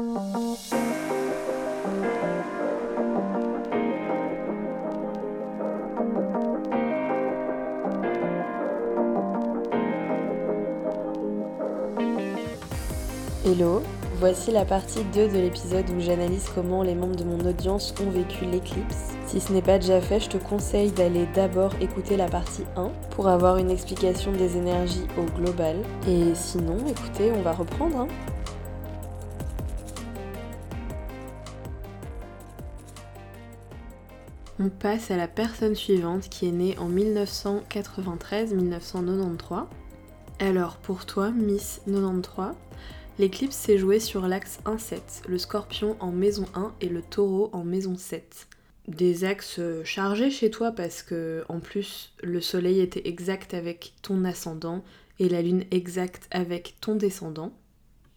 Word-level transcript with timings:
Hello, 0.00 0.56
voici 14.18 14.50
la 14.50 14.64
partie 14.64 15.04
2 15.12 15.28
de 15.28 15.38
l'épisode 15.38 15.84
où 15.90 16.00
j'analyse 16.00 16.48
comment 16.54 16.82
les 16.82 16.94
membres 16.94 17.16
de 17.16 17.24
mon 17.24 17.38
audience 17.46 17.94
ont 18.00 18.08
vécu 18.08 18.46
l'éclipse. 18.46 19.10
Si 19.26 19.38
ce 19.38 19.52
n'est 19.52 19.60
pas 19.60 19.78
déjà 19.78 20.00
fait, 20.00 20.20
je 20.20 20.30
te 20.30 20.38
conseille 20.38 20.92
d'aller 20.92 21.26
d'abord 21.34 21.74
écouter 21.82 22.16
la 22.16 22.28
partie 22.28 22.64
1 22.74 22.90
pour 23.10 23.28
avoir 23.28 23.58
une 23.58 23.70
explication 23.70 24.32
des 24.32 24.56
énergies 24.56 25.06
au 25.18 25.24
global. 25.38 25.76
Et 26.08 26.34
sinon, 26.34 26.78
écoutez, 26.88 27.32
on 27.36 27.42
va 27.42 27.52
reprendre. 27.52 27.98
Hein. 27.98 28.08
On 34.62 34.68
passe 34.68 35.10
à 35.10 35.16
la 35.16 35.26
personne 35.26 35.74
suivante 35.74 36.28
qui 36.28 36.46
est 36.46 36.52
née 36.52 36.76
en 36.76 36.90
1993-1993. 36.90 39.64
Alors 40.38 40.76
pour 40.76 41.06
toi, 41.06 41.30
Miss 41.30 41.80
93, 41.86 42.54
L'éclipse 43.18 43.56
s'est 43.56 43.78
jouée 43.78 44.00
sur 44.00 44.28
l'axe 44.28 44.58
1-7, 44.66 45.00
le 45.28 45.38
scorpion 45.38 45.96
en 45.98 46.12
maison 46.12 46.44
1 46.54 46.74
et 46.82 46.90
le 46.90 47.00
taureau 47.00 47.48
en 47.54 47.64
maison 47.64 47.96
7. 47.96 48.48
Des 48.86 49.24
axes 49.24 49.62
chargés 49.84 50.30
chez 50.30 50.50
toi 50.50 50.72
parce 50.72 51.02
que 51.02 51.42
en 51.48 51.60
plus 51.60 52.12
le 52.22 52.42
soleil 52.42 52.80
était 52.80 53.08
exact 53.08 53.54
avec 53.54 53.94
ton 54.02 54.26
ascendant 54.26 54.84
et 55.18 55.30
la 55.30 55.40
lune 55.40 55.64
exacte 55.70 56.28
avec 56.30 56.74
ton 56.82 56.96
descendant. 56.96 57.54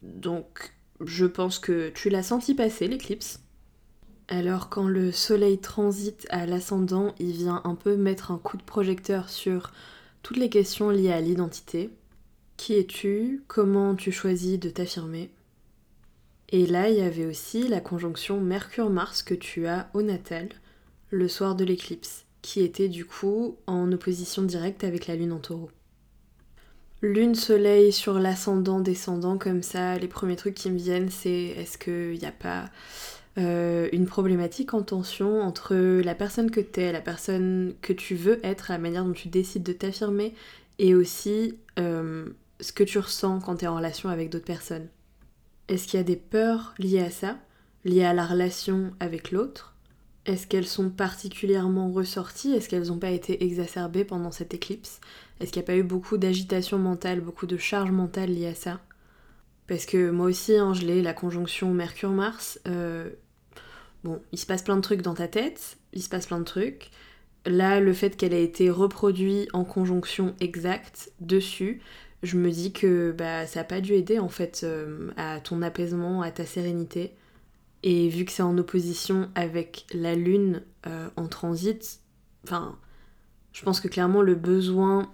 Donc 0.02 0.74
je 1.00 1.24
pense 1.24 1.58
que 1.58 1.88
tu 1.88 2.10
l'as 2.10 2.22
senti 2.22 2.54
passer 2.54 2.86
l'éclipse. 2.86 3.40
Alors 4.28 4.70
quand 4.70 4.88
le 4.88 5.12
soleil 5.12 5.58
transite 5.58 6.26
à 6.30 6.46
l'ascendant, 6.46 7.14
il 7.18 7.32
vient 7.32 7.60
un 7.64 7.74
peu 7.74 7.96
mettre 7.96 8.30
un 8.30 8.38
coup 8.38 8.56
de 8.56 8.62
projecteur 8.62 9.28
sur 9.28 9.70
toutes 10.22 10.38
les 10.38 10.48
questions 10.48 10.88
liées 10.88 11.12
à 11.12 11.20
l'identité, 11.20 11.90
qui 12.56 12.74
es-tu? 12.74 13.42
Comment 13.48 13.94
tu 13.94 14.12
choisis 14.12 14.58
de 14.58 14.70
t'affirmer? 14.70 15.30
Et 16.48 16.66
là, 16.66 16.88
il 16.88 16.96
y 16.96 17.02
avait 17.02 17.26
aussi 17.26 17.68
la 17.68 17.80
conjonction 17.80 18.40
Mercure-Mars 18.40 19.22
que 19.22 19.34
tu 19.34 19.66
as 19.66 19.90
au 19.92 20.02
natal, 20.02 20.48
le 21.10 21.28
soir 21.28 21.54
de 21.54 21.64
l'éclipse, 21.64 22.24
qui 22.42 22.60
était 22.60 22.88
du 22.88 23.04
coup 23.04 23.56
en 23.66 23.90
opposition 23.92 24.42
directe 24.42 24.84
avec 24.84 25.06
la 25.06 25.16
Lune 25.16 25.32
en 25.32 25.40
taureau. 25.40 25.70
Lune-soleil 27.02 27.92
sur 27.92 28.18
l'ascendant-descendant, 28.18 29.36
comme 29.36 29.62
ça, 29.62 29.98
les 29.98 30.08
premiers 30.08 30.36
trucs 30.36 30.54
qui 30.54 30.70
me 30.70 30.78
viennent, 30.78 31.10
c'est 31.10 31.30
est-ce 31.30 31.76
qu'il 31.76 32.18
n'y 32.18 32.24
a 32.24 32.32
pas 32.32 32.70
euh, 33.36 33.88
une 33.92 34.06
problématique 34.06 34.74
en 34.74 34.82
tension 34.82 35.40
entre 35.40 35.74
la 35.74 36.14
personne 36.14 36.50
que 36.50 36.60
tu 36.60 36.80
es, 36.80 36.92
la 36.92 37.00
personne 37.00 37.74
que 37.82 37.92
tu 37.92 38.14
veux 38.14 38.44
être, 38.46 38.66
la 38.70 38.78
manière 38.78 39.04
dont 39.04 39.12
tu 39.12 39.28
décides 39.28 39.64
de 39.64 39.72
t'affirmer, 39.72 40.34
et 40.78 40.94
aussi 40.94 41.58
euh, 41.78 42.26
ce 42.60 42.72
que 42.72 42.84
tu 42.84 42.98
ressens 42.98 43.40
quand 43.40 43.56
tu 43.56 43.64
es 43.64 43.68
en 43.68 43.76
relation 43.76 44.08
avec 44.08 44.30
d'autres 44.30 44.44
personnes. 44.44 44.88
Est-ce 45.68 45.88
qu'il 45.88 45.98
y 45.98 46.00
a 46.00 46.04
des 46.04 46.16
peurs 46.16 46.74
liées 46.78 47.00
à 47.00 47.10
ça, 47.10 47.38
liées 47.84 48.04
à 48.04 48.14
la 48.14 48.26
relation 48.26 48.92
avec 49.00 49.32
l'autre? 49.32 49.74
Est-ce 50.26 50.46
qu'elles 50.46 50.66
sont 50.66 50.88
particulièrement 50.88 51.90
ressorties? 51.90 52.52
Est-ce 52.52 52.68
qu'elles 52.68 52.88
n'ont 52.88 52.98
pas 52.98 53.10
été 53.10 53.44
exacerbées 53.44 54.04
pendant 54.04 54.30
cette 54.30 54.54
éclipse? 54.54 55.00
Est-ce 55.40 55.52
qu'il 55.52 55.60
n'y 55.60 55.64
a 55.64 55.66
pas 55.66 55.76
eu 55.76 55.82
beaucoup 55.82 56.16
d'agitation 56.16 56.78
mentale, 56.78 57.20
beaucoup 57.20 57.46
de 57.46 57.56
charge 57.56 57.90
mentale 57.90 58.30
liée 58.30 58.46
à 58.46 58.54
ça? 58.54 58.80
Parce 59.66 59.86
que 59.86 60.10
moi 60.10 60.26
aussi, 60.26 60.56
hein, 60.56 60.74
je 60.74 60.86
l'ai, 60.86 61.02
la 61.02 61.14
conjonction 61.14 61.72
Mercure-Mars. 61.72 62.60
Euh, 62.68 63.10
bon, 64.04 64.22
il 64.32 64.38
se 64.38 64.46
passe 64.46 64.62
plein 64.62 64.76
de 64.76 64.82
trucs 64.82 65.02
dans 65.02 65.14
ta 65.14 65.26
tête, 65.26 65.78
il 65.92 66.02
se 66.02 66.08
passe 66.08 66.26
plein 66.26 66.38
de 66.38 66.44
trucs. 66.44 66.90
Là, 67.46 67.80
le 67.80 67.92
fait 67.92 68.16
qu'elle 68.16 68.32
ait 68.32 68.44
été 68.44 68.70
reproduite 68.70 69.48
en 69.52 69.64
conjonction 69.64 70.34
exacte 70.40 71.12
dessus, 71.20 71.80
je 72.22 72.38
me 72.38 72.50
dis 72.50 72.72
que 72.72 73.12
bah, 73.16 73.46
ça 73.46 73.60
n'a 73.60 73.64
pas 73.64 73.80
dû 73.80 73.92
aider 73.92 74.18
en 74.18 74.28
fait 74.28 74.62
euh, 74.64 75.10
à 75.16 75.40
ton 75.40 75.60
apaisement, 75.62 76.22
à 76.22 76.30
ta 76.30 76.46
sérénité. 76.46 77.12
Et 77.82 78.08
vu 78.08 78.24
que 78.24 78.32
c'est 78.32 78.42
en 78.42 78.56
opposition 78.56 79.28
avec 79.34 79.84
la 79.92 80.14
lune 80.14 80.62
euh, 80.86 81.08
en 81.16 81.26
transit, 81.28 82.00
enfin, 82.44 82.78
je 83.52 83.62
pense 83.62 83.80
que 83.80 83.88
clairement 83.88 84.22
le 84.22 84.34
besoin 84.34 85.12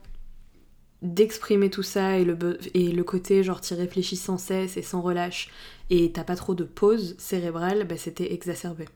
d'exprimer 1.03 1.71
tout 1.71 1.83
ça 1.83 2.19
et 2.19 2.25
le, 2.25 3.03
côté 3.03 3.43
genre 3.43 3.61
t'y 3.61 3.75
réfléchis 3.75 4.17
sans 4.17 4.39
cesse 4.39 4.77
et 4.77 4.83
sans 4.83 5.01
relâche 5.01 5.49
et 5.89 6.13
t'as 6.13 6.25
pas 6.25 6.37
trop 6.37 6.55
de 6.55 6.65
pause 6.65 7.15
cérébrale, 7.19 7.87
bah, 7.87 7.97
c'était 7.97 8.33
exacerbé. 8.33 8.87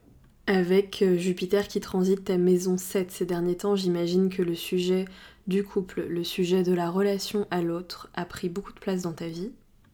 Avec 0.47 1.01
euh, 1.01 1.17
Jupiter 1.17 1.67
qui 1.67 1.79
transite 1.79 2.25
ta 2.25 2.37
maison 2.37 2.77
7 2.77 3.11
ces 3.11 3.25
derniers 3.25 3.57
temps, 3.57 3.75
j'imagine 3.75 4.29
que 4.29 4.43
le 4.43 4.53
sujet 4.53 5.05
du 5.47 5.63
couple, 5.63 6.05
le 6.07 6.23
sujet 6.23 6.61
de 6.61 6.73
la 6.73 6.89
relation 6.89 7.47
à 7.49 7.61
l'autre 7.61 8.09
a 8.13 8.25
pris 8.25 8.49
beaucoup 8.49 8.73
de 8.73 8.79
place 8.79 9.01
dans 9.01 9.13
ta 9.13 9.27
vie. 9.27 9.51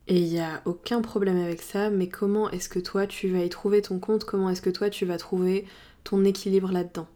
Et 0.07 0.19
il 0.19 0.27
n'y 0.27 0.39
a 0.39 0.61
aucun 0.65 1.01
problème 1.01 1.37
avec 1.37 1.61
ça, 1.61 1.89
mais 1.89 2.09
comment 2.09 2.49
est-ce 2.49 2.67
que 2.67 2.79
toi 2.79 3.07
tu 3.07 3.29
vas 3.29 3.43
y 3.43 3.49
trouver 3.49 3.81
ton 3.81 3.99
compte? 3.99 4.25
Comment 4.25 4.49
est-ce 4.49 4.61
que 4.61 4.69
toi 4.69 4.89
tu 4.89 5.05
vas 5.05 5.17
trouver 5.17 5.65
ton 6.03 6.25
équilibre 6.25 6.71
là-dedans? 6.71 7.07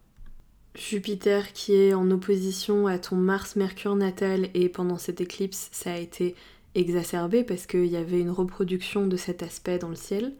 Jupiter 0.76 1.54
qui 1.54 1.74
est 1.74 1.94
en 1.94 2.12
opposition 2.12 2.88
à 2.88 3.00
ton 3.00 3.16
Mars-Mercure 3.16 3.96
natal 3.96 4.50
et 4.54 4.70
pendant 4.70 4.98
cette 4.98 5.22
éclipse 5.22 5.70
ça 5.72 5.94
a 5.94 5.98
été 5.98 6.36
exacerbé 6.76 7.44
parce 7.44 7.66
qu'il 7.66 7.86
y 7.86 7.98
avait 7.98 8.20
une 8.20 8.32
reproduction 8.32 9.08
de 9.08 9.18
cet 9.18 9.44
aspect 9.44 9.80
dans 9.80 9.90
le 9.90 9.96
ciel. 9.96 10.34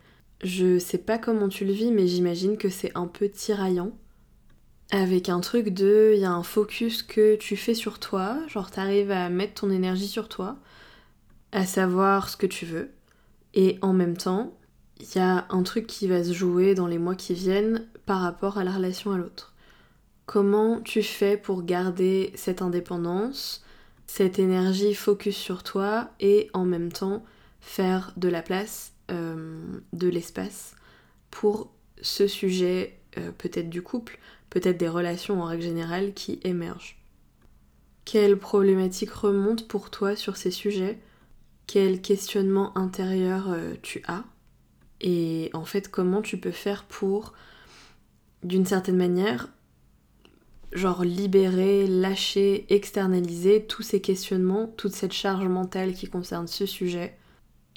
Je 0.44 0.78
sais 0.78 0.98
pas 0.98 1.18
comment 1.18 1.50
tu 1.50 1.66
le 1.66 1.74
vis 1.74 1.92
mais 1.92 2.08
j'imagine 2.08 2.58
que 2.58 2.70
c'est 2.70 2.92
un 2.96 3.08
peu 3.08 3.30
tiraillant 3.30 3.94
avec 4.92 5.30
un 5.30 5.40
truc 5.40 5.70
de, 5.70 6.12
il 6.14 6.22
y 6.22 6.26
a 6.26 6.32
un 6.32 6.44
focus 6.44 7.02
que 7.02 7.36
tu 7.36 7.58
fais 7.58 7.74
sur 7.74 8.00
toi, 8.00 8.38
genre 8.48 8.72
t'arrives 8.72 9.12
à 9.12 9.30
mettre 9.30 9.62
ton 9.62 9.70
énergie 9.72 10.08
sur 10.08 10.30
toi, 10.30 10.58
à 11.52 11.66
savoir 11.66 12.30
ce 12.30 12.38
que 12.38 12.46
tu 12.46 12.66
veux, 12.66 12.92
et 13.54 13.78
en 13.82 13.94
même 13.94 14.18
temps, 14.18 14.54
il 15.00 15.08
y 15.16 15.20
a 15.20 15.46
un 15.50 15.64
truc 15.64 15.88
qui 15.88 16.08
va 16.08 16.24
se 16.24 16.34
jouer 16.34 16.76
dans 16.76 16.88
les 16.88 17.00
mois 17.00 17.16
qui 17.16 17.34
viennent 17.34 17.88
par 18.06 18.22
rapport 18.22 18.58
à 18.58 18.64
la 18.64 18.72
relation 18.72 19.12
à 19.12 19.18
l'autre. 19.18 19.55
Comment 20.26 20.82
tu 20.82 21.04
fais 21.04 21.38
pour 21.38 21.64
garder 21.64 22.32
cette 22.36 22.62
indépendance, 22.62 23.64
cette 24.08 24.40
énergie 24.40 24.96
focus 24.96 25.36
sur 25.36 25.64
toi 25.64 26.10
et 26.20 26.50
en 26.54 26.66
même 26.66 26.92
temps 26.92 27.24
faire 27.62 28.12
de 28.18 28.28
la 28.28 28.42
place, 28.42 28.94
euh, 29.12 29.62
de 29.94 30.08
l'espace 30.08 30.76
pour 31.30 31.72
ce 32.02 32.28
sujet 32.28 32.98
euh, 33.18 33.32
peut-être 33.38 33.70
du 33.70 33.82
couple, 33.82 34.20
peut-être 34.50 34.78
des 34.78 34.90
relations 34.90 35.42
en 35.42 35.46
règle 35.46 35.64
générale 35.64 36.14
qui 36.14 36.40
émergent? 36.44 36.98
Quelles 38.04 38.38
problématiques 38.38 39.12
remontent 39.12 39.66
pour 39.68 39.90
toi 39.90 40.16
sur 40.16 40.38
ces 40.38 40.52
sujets? 40.52 41.00
Quel 41.68 42.02
questionnement 42.02 42.76
intérieur 42.78 43.50
euh, 43.50 43.74
tu 43.82 44.04
as? 44.08 44.24
Et 45.02 45.50
en 45.54 45.66
fait, 45.66 45.90
comment 45.90 46.22
tu 46.22 46.38
peux 46.38 46.52
faire 46.52 46.84
pour, 46.86 47.34
d'une 48.44 48.66
certaine 48.66 48.98
manière, 48.98 49.50
genre 50.76 51.04
libérer, 51.04 51.88
lâcher, 51.88 52.66
externaliser 52.70 53.66
tous 53.66 53.82
ces 53.82 54.02
questionnements, 54.02 54.68
toute 54.78 54.94
cette 54.94 55.14
charge 55.14 55.48
mentale 55.48 55.94
qui 55.94 56.08
concerne 56.08 56.48
ce 56.48 56.66
sujet 56.66 57.18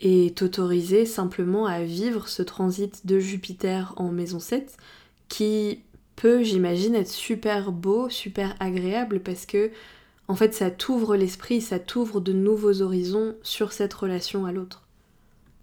et 0.00 0.32
t'autoriser 0.34 1.06
simplement 1.06 1.66
à 1.66 1.82
vivre 1.82 2.28
ce 2.28 2.42
transit 2.42 3.06
de 3.06 3.18
Jupiter 3.18 3.94
en 3.96 4.10
maison 4.10 4.40
7 4.40 4.76
qui 5.28 5.82
peut, 6.16 6.42
j'imagine, 6.42 6.94
être 6.94 7.08
super 7.08 7.70
beau, 7.72 8.08
super 8.08 8.54
agréable 8.60 9.20
parce 9.20 9.46
que 9.46 9.70
en 10.26 10.34
fait 10.34 10.52
ça 10.52 10.70
t'ouvre 10.70 11.16
l'esprit, 11.16 11.60
ça 11.60 11.78
t'ouvre 11.78 12.20
de 12.20 12.32
nouveaux 12.32 12.82
horizons 12.82 13.36
sur 13.42 13.72
cette 13.72 13.94
relation 13.94 14.44
à 14.44 14.52
l'autre. 14.52 14.82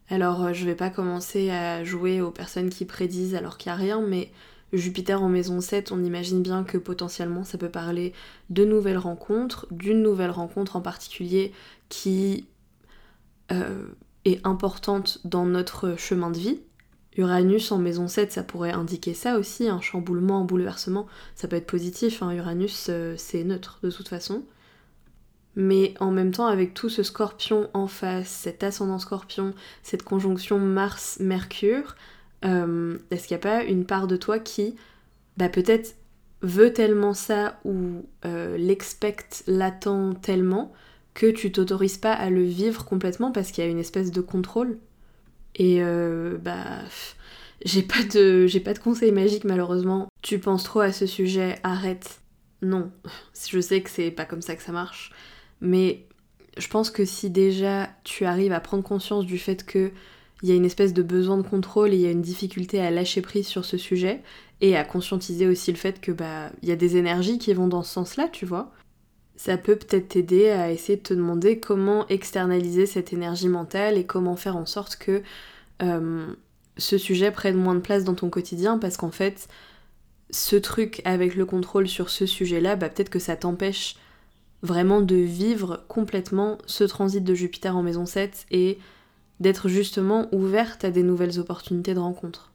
Alors 0.10 0.44
euh, 0.46 0.54
je 0.54 0.66
vais 0.66 0.76
pas 0.76 0.90
commencer 0.90 1.50
à 1.50 1.84
jouer 1.84 2.22
aux 2.22 2.32
personnes 2.32 2.70
qui 2.70 2.86
prédisent 2.86 3.36
alors 3.36 3.58
qu'il 3.58 3.72
n'y 3.72 3.78
a 3.78 3.82
rien, 3.82 4.02
mais 4.02 4.32
Jupiter 4.78 5.22
en 5.22 5.30
maison 5.30 5.62
7, 5.62 5.92
on 5.92 6.04
imagine 6.04 6.42
bien 6.42 6.64
que 6.64 6.78
potentiellement 6.78 7.44
ça 7.44 7.58
peut 7.58 7.70
parler 7.70 8.14
de 8.50 8.66
nouvelles 8.66 8.98
rencontres, 8.98 9.68
d'une 9.72 10.02
nouvelle 10.02 10.32
rencontre 10.32 10.76
en 10.76 10.82
particulier 10.82 11.52
qui 11.90 12.48
euh, 13.52 13.88
est 14.26 14.46
importante 14.46 15.20
dans 15.24 15.46
notre 15.46 15.96
chemin 15.98 16.32
de 16.32 16.38
vie, 16.38 16.60
Uranus 17.18 17.72
en 17.72 17.78
maison 17.78 18.08
7, 18.08 18.32
ça 18.32 18.44
pourrait 18.44 18.74
indiquer 18.74 19.14
ça 19.14 19.38
aussi, 19.40 19.70
un 19.70 19.80
chamboulement, 19.80 20.42
un 20.42 20.44
bouleversement. 20.44 21.08
Ça 21.36 21.48
peut 21.48 21.56
être 21.56 21.68
positif, 21.68 22.22
hein. 22.22 22.32
Uranus 22.32 22.88
euh, 22.90 23.16
c'est 23.18 23.44
neutre 23.44 23.80
de 23.84 23.90
toute 23.90 24.10
façon. 24.10 24.44
Mais 25.56 25.94
en 26.02 26.12
même 26.12 26.32
temps, 26.32 26.48
avec 26.48 26.74
tout 26.74 26.90
ce 26.90 27.04
scorpion 27.04 27.70
en 27.74 27.88
face, 27.88 28.28
cet 28.28 28.64
ascendant 28.64 29.00
scorpion, 29.00 29.54
cette 29.84 30.04
conjonction 30.04 30.60
Mars-Mercure, 30.60 31.96
euh, 32.46 32.98
est-ce 33.12 33.28
qu'il 33.28 33.36
n'y 33.36 33.42
a 33.42 33.44
pas 33.44 33.64
une 33.64 33.86
part 33.86 34.08
de 34.08 34.18
toi 34.18 34.40
qui, 34.40 34.76
bah, 35.38 35.50
peut-être 35.50 35.96
veut 36.42 36.74
tellement 36.74 37.14
ça 37.14 37.60
ou 37.66 38.06
euh, 38.26 38.58
l'expecte, 38.58 39.44
l'attend 39.48 40.14
tellement 40.14 40.72
que 41.14 41.32
tu 41.32 41.52
t'autorises 41.52 41.98
pas 41.98 42.14
à 42.14 42.30
le 42.30 42.44
vivre 42.44 42.86
complètement 42.86 43.32
parce 43.32 43.52
qu'il 43.52 43.64
y 43.64 43.68
a 43.68 43.70
une 43.70 43.80
espèce 43.80 44.12
de 44.12 44.22
contrôle? 44.22 44.78
Et 45.56 45.82
euh, 45.82 46.38
bah, 46.38 46.82
j'ai 47.64 47.82
pas 47.82 48.04
de, 48.04 48.46
j'ai 48.48 48.60
pas 48.60 48.74
de 48.74 48.80
conseils 48.80 49.12
magiques 49.12 49.46
malheureusement. 49.46 50.08
Tu 50.22 50.40
penses 50.40 50.64
trop 50.64 50.82
à 50.82 50.92
ce 50.92 51.06
sujet, 51.06 51.58
arrête. 51.64 52.22
Non, 52.62 52.92
je 53.50 53.60
sais 53.60 53.82
que 53.82 53.90
c'est 53.90 54.12
pas 54.12 54.26
comme 54.26 54.42
ça 54.42 54.56
que 54.56 54.64
ça 54.64 54.72
marche, 54.72 55.12
mais 55.62 56.06
je 56.58 56.68
pense 56.68 56.90
que 56.90 57.06
si 57.06 57.30
déjà 57.30 57.90
tu 58.04 58.26
arrives 58.26 58.54
à 58.54 58.60
prendre 58.60 58.84
conscience 58.84 59.26
du 59.26 59.38
fait 59.38 59.66
que 59.66 59.92
il 60.42 60.50
y 60.50 60.52
a 60.52 60.56
une 60.56 60.66
espèce 60.66 60.94
de 60.94 61.02
besoin 61.02 61.38
de 61.38 61.48
contrôle 61.48 61.94
et 61.94 61.96
il 61.96 62.02
y 62.02 62.08
a 62.08 62.12
une 62.12 62.22
difficulté 62.22 62.80
à 62.82 62.92
lâcher 62.92 63.22
prise 63.22 63.48
sur 63.48 63.66
ce 63.66 63.78
sujet 63.78 64.22
et 64.62 64.76
à 64.76 64.84
conscientiser 64.84 65.48
aussi 65.48 65.72
le 65.72 65.78
fait 65.78 66.02
que 66.02 66.12
bah 66.12 66.50
il 66.62 66.70
y 66.70 66.72
a 66.72 66.76
des 66.76 66.98
énergies 66.98 67.38
qui 67.38 67.54
vont 67.54 67.68
dans 67.68 67.84
ce 67.84 67.94
sens-là, 67.94 68.28
tu 68.32 68.46
vois. 68.46 68.72
Ça 69.38 69.58
peut 69.58 69.76
peut-être 69.76 70.10
t'aider 70.10 70.50
à 70.50 70.72
essayer 70.72 70.98
de 70.98 71.04
te 71.04 71.14
demander 71.14 71.60
comment 71.60 72.08
externaliser 72.08 72.86
cette 72.86 73.12
énergie 73.12 73.50
mentale 73.50 73.98
et 73.98 74.06
comment 74.06 74.36
faire 74.36 74.56
en 74.56 74.66
sorte 74.66 74.96
que 74.96 75.24
euh, 75.82 76.28
ce 76.78 76.98
sujet 76.98 77.32
prenne 77.32 77.58
moins 77.58 77.76
de 77.76 77.82
place 77.82 78.04
dans 78.04 78.16
ton 78.16 78.30
quotidien 78.30 78.78
parce 78.78 78.98
qu'en 78.98 79.12
fait, 79.12 79.48
ce 80.30 80.56
truc 80.56 81.02
avec 81.06 81.36
le 81.36 81.46
contrôle 81.46 81.88
sur 81.88 82.10
ce 82.10 82.26
sujet-là, 82.26 82.76
bah 82.76 82.90
peut-être 82.90 83.10
que 83.10 83.20
ça 83.20 83.36
t'empêche 83.36 83.98
vraiment 84.62 85.02
de 85.02 85.16
vivre 85.16 85.84
complètement 85.88 86.58
ce 86.66 86.84
transit 86.84 87.24
de 87.24 87.34
Jupiter 87.34 87.76
en 87.76 87.84
maison 87.84 88.06
7 88.06 88.46
et 88.52 88.80
d'être 89.40 89.68
justement 89.68 90.28
ouverte 90.34 90.84
à 90.86 90.92
des 90.92 91.04
nouvelles 91.04 91.40
opportunités 91.40 91.94
de 91.94 92.00
rencontre. 92.00 92.52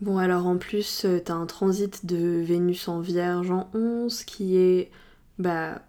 Bon 0.00 0.18
alors 0.18 0.46
en 0.46 0.56
plus, 0.56 1.04
euh, 1.04 1.20
t'as 1.24 1.34
un 1.34 1.46
transit 1.46 2.04
de 2.06 2.40
Vénus 2.42 2.88
en 2.88 3.00
Vierge 3.00 3.50
en 3.50 3.70
11 3.72 4.24
qui 4.24 4.56
est 4.56 4.90
bah 5.38 5.82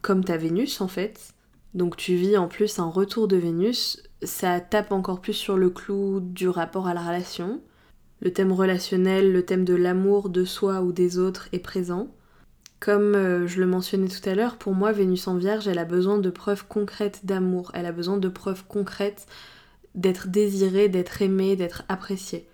comme 0.00 0.24
ta 0.24 0.36
Vénus 0.36 0.80
en 0.80 0.88
fait. 0.88 1.34
Donc 1.74 1.96
tu 1.96 2.14
vis 2.14 2.36
en 2.36 2.48
plus 2.48 2.78
un 2.78 2.88
retour 2.88 3.28
de 3.28 3.36
Vénus, 3.36 4.02
ça 4.22 4.60
tape 4.60 4.92
encore 4.92 5.20
plus 5.20 5.32
sur 5.32 5.56
le 5.56 5.70
clou 5.70 6.20
du 6.20 6.48
rapport 6.48 6.86
à 6.86 6.94
la 6.94 7.02
relation. 7.02 7.60
Le 8.20 8.32
thème 8.32 8.52
relationnel, 8.52 9.32
le 9.32 9.44
thème 9.44 9.64
de 9.64 9.74
l'amour 9.74 10.28
de 10.28 10.44
soi 10.44 10.80
ou 10.82 10.92
des 10.92 11.18
autres 11.18 11.48
est 11.52 11.58
présent. 11.58 12.08
Comme 12.82 13.14
euh, 13.14 13.46
je 13.46 13.60
le 13.60 13.66
mentionnais 13.68 14.08
tout 14.08 14.28
à 14.28 14.34
l'heure, 14.34 14.56
pour 14.56 14.74
moi, 14.74 14.90
Vénus 14.90 15.28
en 15.28 15.36
Vierge, 15.36 15.68
elle 15.68 15.78
a 15.78 15.84
besoin 15.84 16.18
de 16.18 16.30
preuves 16.30 16.64
concrètes 16.66 17.20
d'amour, 17.24 17.70
elle 17.74 17.86
a 17.86 17.92
besoin 17.92 18.16
de 18.16 18.28
preuves 18.28 18.64
concrètes 18.66 19.28
d'être 19.94 20.26
désirée, 20.26 20.88
d'être 20.88 21.22
aimée, 21.22 21.54
d'être 21.54 21.84
appréciée. 21.88 22.48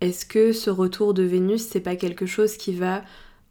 Est-ce 0.00 0.24
que 0.24 0.52
ce 0.54 0.70
retour 0.70 1.12
de 1.12 1.22
Vénus, 1.22 1.66
c'est 1.66 1.80
pas 1.80 1.96
quelque 1.96 2.24
chose 2.24 2.56
qui 2.56 2.72
va 2.74 3.02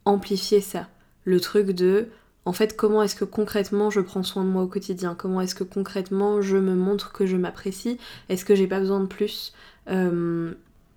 amplifier 0.06 0.60
ça? 0.60 0.88
Le 1.22 1.38
truc 1.38 1.70
de, 1.70 2.08
en 2.46 2.52
fait, 2.52 2.74
comment 2.74 3.04
est-ce 3.04 3.14
que 3.14 3.24
concrètement 3.24 3.90
je 3.90 4.00
prends 4.00 4.24
soin 4.24 4.42
de 4.42 4.50
moi 4.50 4.64
au 4.64 4.66
quotidien? 4.66 5.14
Comment 5.14 5.40
est-ce 5.40 5.54
que 5.54 5.62
concrètement 5.62 6.42
je 6.42 6.56
me 6.56 6.74
montre 6.74 7.12
que 7.12 7.26
je 7.26 7.36
m'apprécie? 7.36 7.96
Est-ce 8.28 8.44
que 8.44 8.56
j'ai 8.56 8.66
pas 8.66 8.80
besoin 8.80 8.98
de 8.98 9.06
plus? 9.06 9.52
Euh, 9.88 10.52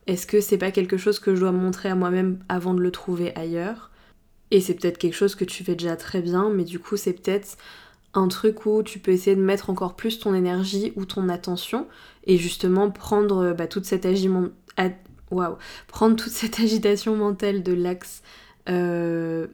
Est-ce 0.08 0.26
que 0.26 0.42
c'est 0.42 0.58
pas 0.58 0.72
quelque 0.72 0.98
chose 0.98 1.20
que 1.20 1.36
je 1.36 1.42
dois 1.42 1.52
montrer 1.52 1.90
à 1.90 1.96
moi-même 1.96 2.40
avant 2.50 2.74
de 2.74 2.82
le 2.82 2.90
trouver 2.90 3.36
ailleurs? 3.36 3.92
Et 4.52 4.62
c'est 4.62 4.74
peut-être 4.74 4.98
quelque 4.98 5.16
chose 5.16 5.36
que 5.36 5.46
tu 5.46 5.64
fais 5.64 5.76
déjà 5.76 5.96
très 5.96 6.22
bien, 6.22 6.50
mais 6.50 6.64
du 6.64 6.80
coup 6.80 6.98
c'est 6.98 7.14
peut-être 7.14 7.58
un 8.14 8.28
truc 8.28 8.66
où 8.66 8.84
tu 8.84 9.00
peux 9.00 9.12
essayer 9.12 9.36
de 9.36 9.42
mettre 9.42 9.70
encore 9.70 9.96
plus 9.96 10.20
ton 10.20 10.34
énergie 10.34 10.94
ou 10.96 11.06
ton 11.06 11.30
attention 11.30 11.88
et 12.26 12.38
justement 12.38 12.90
prendre 12.90 13.54
bah, 13.54 13.68
toute 13.68 13.86
cette 13.86 14.06
agitation 16.60 17.16
mentale 17.16 17.64
de 17.64 17.74
l'axe 17.74 18.24
euh, 18.70 19.48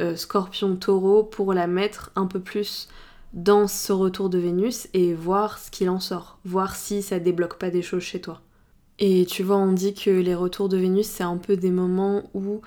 euh, 0.00 0.16
Scorpion-Taureau 0.16 1.24
pour 1.24 1.52
la 1.52 1.66
mettre 1.66 2.10
un 2.16 2.26
peu 2.26 2.40
plus 2.40 2.88
dans 3.32 3.66
ce 3.66 3.92
retour 3.92 4.30
de 4.30 4.38
Vénus 4.38 4.88
et 4.94 5.12
voir 5.12 5.58
ce 5.58 5.70
qu'il 5.70 5.90
en 5.90 6.00
sort, 6.00 6.38
voir 6.44 6.74
si 6.74 7.02
ça 7.02 7.18
débloque 7.18 7.58
pas 7.58 7.70
des 7.70 7.82
choses 7.82 8.02
chez 8.02 8.20
toi. 8.20 8.40
Et 8.98 9.26
tu 9.26 9.42
vois, 9.42 9.58
on 9.58 9.72
dit 9.72 9.92
que 9.92 10.10
les 10.10 10.34
retours 10.34 10.70
de 10.70 10.78
Vénus, 10.78 11.06
c'est 11.06 11.24
un 11.24 11.36
peu 11.36 11.56
des 11.56 11.70
moments 11.70 12.22
où 12.32 12.62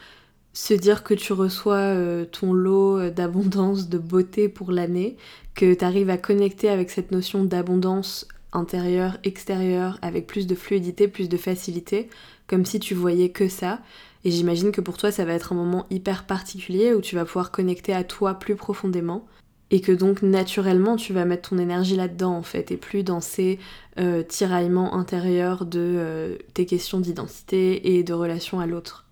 se 0.54 0.74
dire 0.74 1.04
que 1.04 1.14
tu 1.14 1.34
reçois 1.34 1.78
euh, 1.78 2.26
ton 2.26 2.54
lot 2.54 3.00
euh, 3.00 3.12
d'abondance, 3.12 3.90
de 3.90 3.98
beauté 3.98 4.50
pour 4.50 4.72
l'année, 4.72 5.18
que 5.56 5.74
tu 5.74 5.86
arrives 5.86 6.10
à 6.10 6.18
connecter 6.18 6.70
avec 6.70 6.90
cette 6.90 7.12
notion 7.12 7.44
d'abondance 7.44 8.28
intérieure, 8.52 9.18
extérieure, 9.24 10.00
avec 10.02 10.26
plus 10.26 10.48
de 10.48 10.56
fluidité, 10.56 11.08
plus 11.08 11.30
de 11.30 11.38
facilité, 11.38 12.10
comme 12.48 12.66
si 12.66 12.80
tu 12.80 12.96
voyais 12.96 13.30
que 13.30 13.48
ça. 13.48 13.80
Et 14.26 14.32
j'imagine 14.32 14.72
que 14.72 14.82
pour 14.82 14.98
toi, 14.98 15.12
ça 15.12 15.24
va 15.24 15.34
être 15.34 15.54
un 15.54 15.56
moment 15.56 15.86
hyper 15.92 16.26
particulier 16.26 16.94
où 16.94 17.02
tu 17.02 17.16
vas 17.16 17.26
pouvoir 17.26 17.52
connecter 17.52 17.94
à 17.94 18.04
toi 18.04 18.34
plus 18.34 18.56
profondément. 18.56 19.26
Et 19.72 19.82
que 19.82 19.92
donc 19.92 20.24
naturellement 20.24 20.96
tu 20.96 21.14
vas 21.14 21.26
mettre 21.26 21.50
ton 21.50 21.60
énergie 21.60 21.96
là-dedans 21.96 22.36
en 22.36 22.42
fait, 22.42 22.72
et 22.72 22.78
plus 22.78 23.04
dans 23.04 23.22
ces 23.22 23.60
euh, 24.00 24.24
tiraillements 24.24 24.96
intérieurs 24.96 25.64
de 25.68 26.40
tes 26.56 26.66
questions 26.66 27.00
d'identité 27.00 27.96
et 27.96 28.04
de 28.04 28.14
relation 28.14 28.60
à 28.60 28.66
l'autre. 28.66 29.06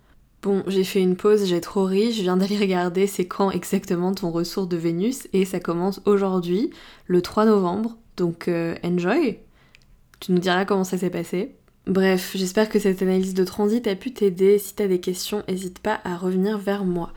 Bon, 0.43 0.63
j'ai 0.67 0.83
fait 0.83 1.01
une 1.01 1.15
pause, 1.15 1.45
j'ai 1.45 1.61
trop 1.61 1.85
ri, 1.85 2.13
je 2.13 2.21
viens 2.21 2.37
d'aller 2.37 2.57
regarder 2.57 3.07
c'est 3.07 3.25
quand 3.25 3.49
exactement 3.51 4.13
ton 4.13 4.31
retour 4.31 4.67
de 4.67 4.77
Vénus 4.77 5.27
et 5.33 5.45
ça 5.45 5.59
commence 5.59 5.99
aujourd'hui, 6.05 6.69
le 7.07 7.21
3 7.21 7.45
novembre, 7.45 7.97
donc 8.17 8.47
euh, 8.47 8.75
enjoy 8.83 9.39
Tu 10.19 10.31
nous 10.31 10.39
diras 10.39 10.65
comment 10.65 10.83
ça 10.83 10.97
s'est 10.97 11.09
passé. 11.09 11.55
Bref, 11.87 12.33
j'espère 12.35 12.69
que 12.69 12.79
cette 12.79 13.01
analyse 13.01 13.33
de 13.33 13.45
transit 13.45 13.87
a 13.87 13.95
pu 13.95 14.13
t'aider. 14.13 14.59
Si 14.59 14.75
t'as 14.75 14.87
des 14.87 14.99
questions, 14.99 15.43
n'hésite 15.47 15.79
pas 15.79 16.01
à 16.03 16.17
revenir 16.17 16.57
vers 16.57 16.83
moi. 16.83 17.13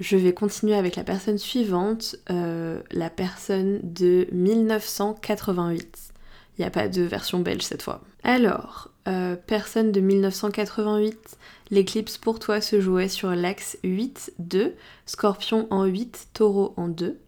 Je 0.00 0.16
vais 0.16 0.32
continuer 0.32 0.74
avec 0.74 0.96
la 0.96 1.04
personne 1.04 1.38
suivante, 1.38 2.16
euh, 2.30 2.80
la 2.90 3.10
personne 3.10 3.80
de 3.82 4.26
1988. 4.32 6.12
Il 6.56 6.62
n'y 6.62 6.66
a 6.66 6.70
pas 6.70 6.88
de 6.88 7.02
version 7.02 7.40
belge 7.40 7.62
cette 7.62 7.82
fois. 7.82 8.00
Alors, 8.22 8.90
euh, 9.08 9.36
personne 9.46 9.92
de 9.92 10.00
1988, 10.00 11.38
L'éclipse 11.70 12.16
pour 12.16 12.38
toi 12.38 12.60
se 12.60 12.80
jouait 12.80 13.08
sur 13.08 13.30
l'axe 13.30 13.78
8-2, 13.84 14.72
Scorpion 15.04 15.66
en 15.70 15.84
8, 15.84 16.28
Taureau 16.32 16.72
en 16.76 16.88
2. 16.88 17.18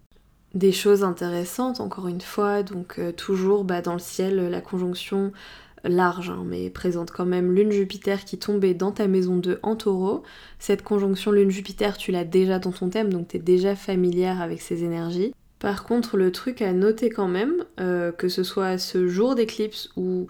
Des 0.55 0.73
choses 0.73 1.05
intéressantes, 1.05 1.81
encore 1.81 2.09
une 2.09 2.23
fois, 2.23 2.63
donc 2.63 2.99
euh, 2.99 3.13
toujours 3.13 3.65
bah, 3.65 3.83
dans 3.83 3.93
le 3.93 3.99
ciel, 3.99 4.49
la 4.49 4.61
conjonction 4.61 5.33
large, 5.85 6.31
hein, 6.31 6.43
mais 6.47 6.71
présente 6.71 7.11
quand 7.11 7.27
même 7.27 7.53
Lune-Jupiter 7.53 8.25
qui 8.25 8.39
tombait 8.39 8.75
dans 8.75 8.93
ta 8.93 9.09
maison 9.09 9.37
2 9.37 9.61
en 9.63 9.77
taureau. 9.77 10.23
Cette 10.59 10.83
conjonction 10.83 11.33
Lune-Jupiter, 11.33 11.97
tu 11.97 12.11
l'as 12.11 12.25
déjà 12.25 12.59
dans 12.59 12.73
ton 12.73 12.89
thème, 12.89 13.13
donc 13.13 13.29
tu 13.29 13.37
es 13.37 13.41
déjà 13.41 13.77
familière 13.77 14.41
avec 14.41 14.61
ces 14.63 14.85
énergies. 14.85 15.33
Par 15.61 15.85
contre, 15.85 16.17
le 16.17 16.33
truc 16.33 16.63
à 16.63 16.73
noter 16.73 17.11
quand 17.11 17.29
même, 17.29 17.67
euh, 17.81 18.13
que 18.13 18.31
ce 18.31 18.43
soit 18.43 18.79
ce 18.79 19.09
jour 19.09 19.35
d'éclipse 19.35 19.91
ou 19.95 20.27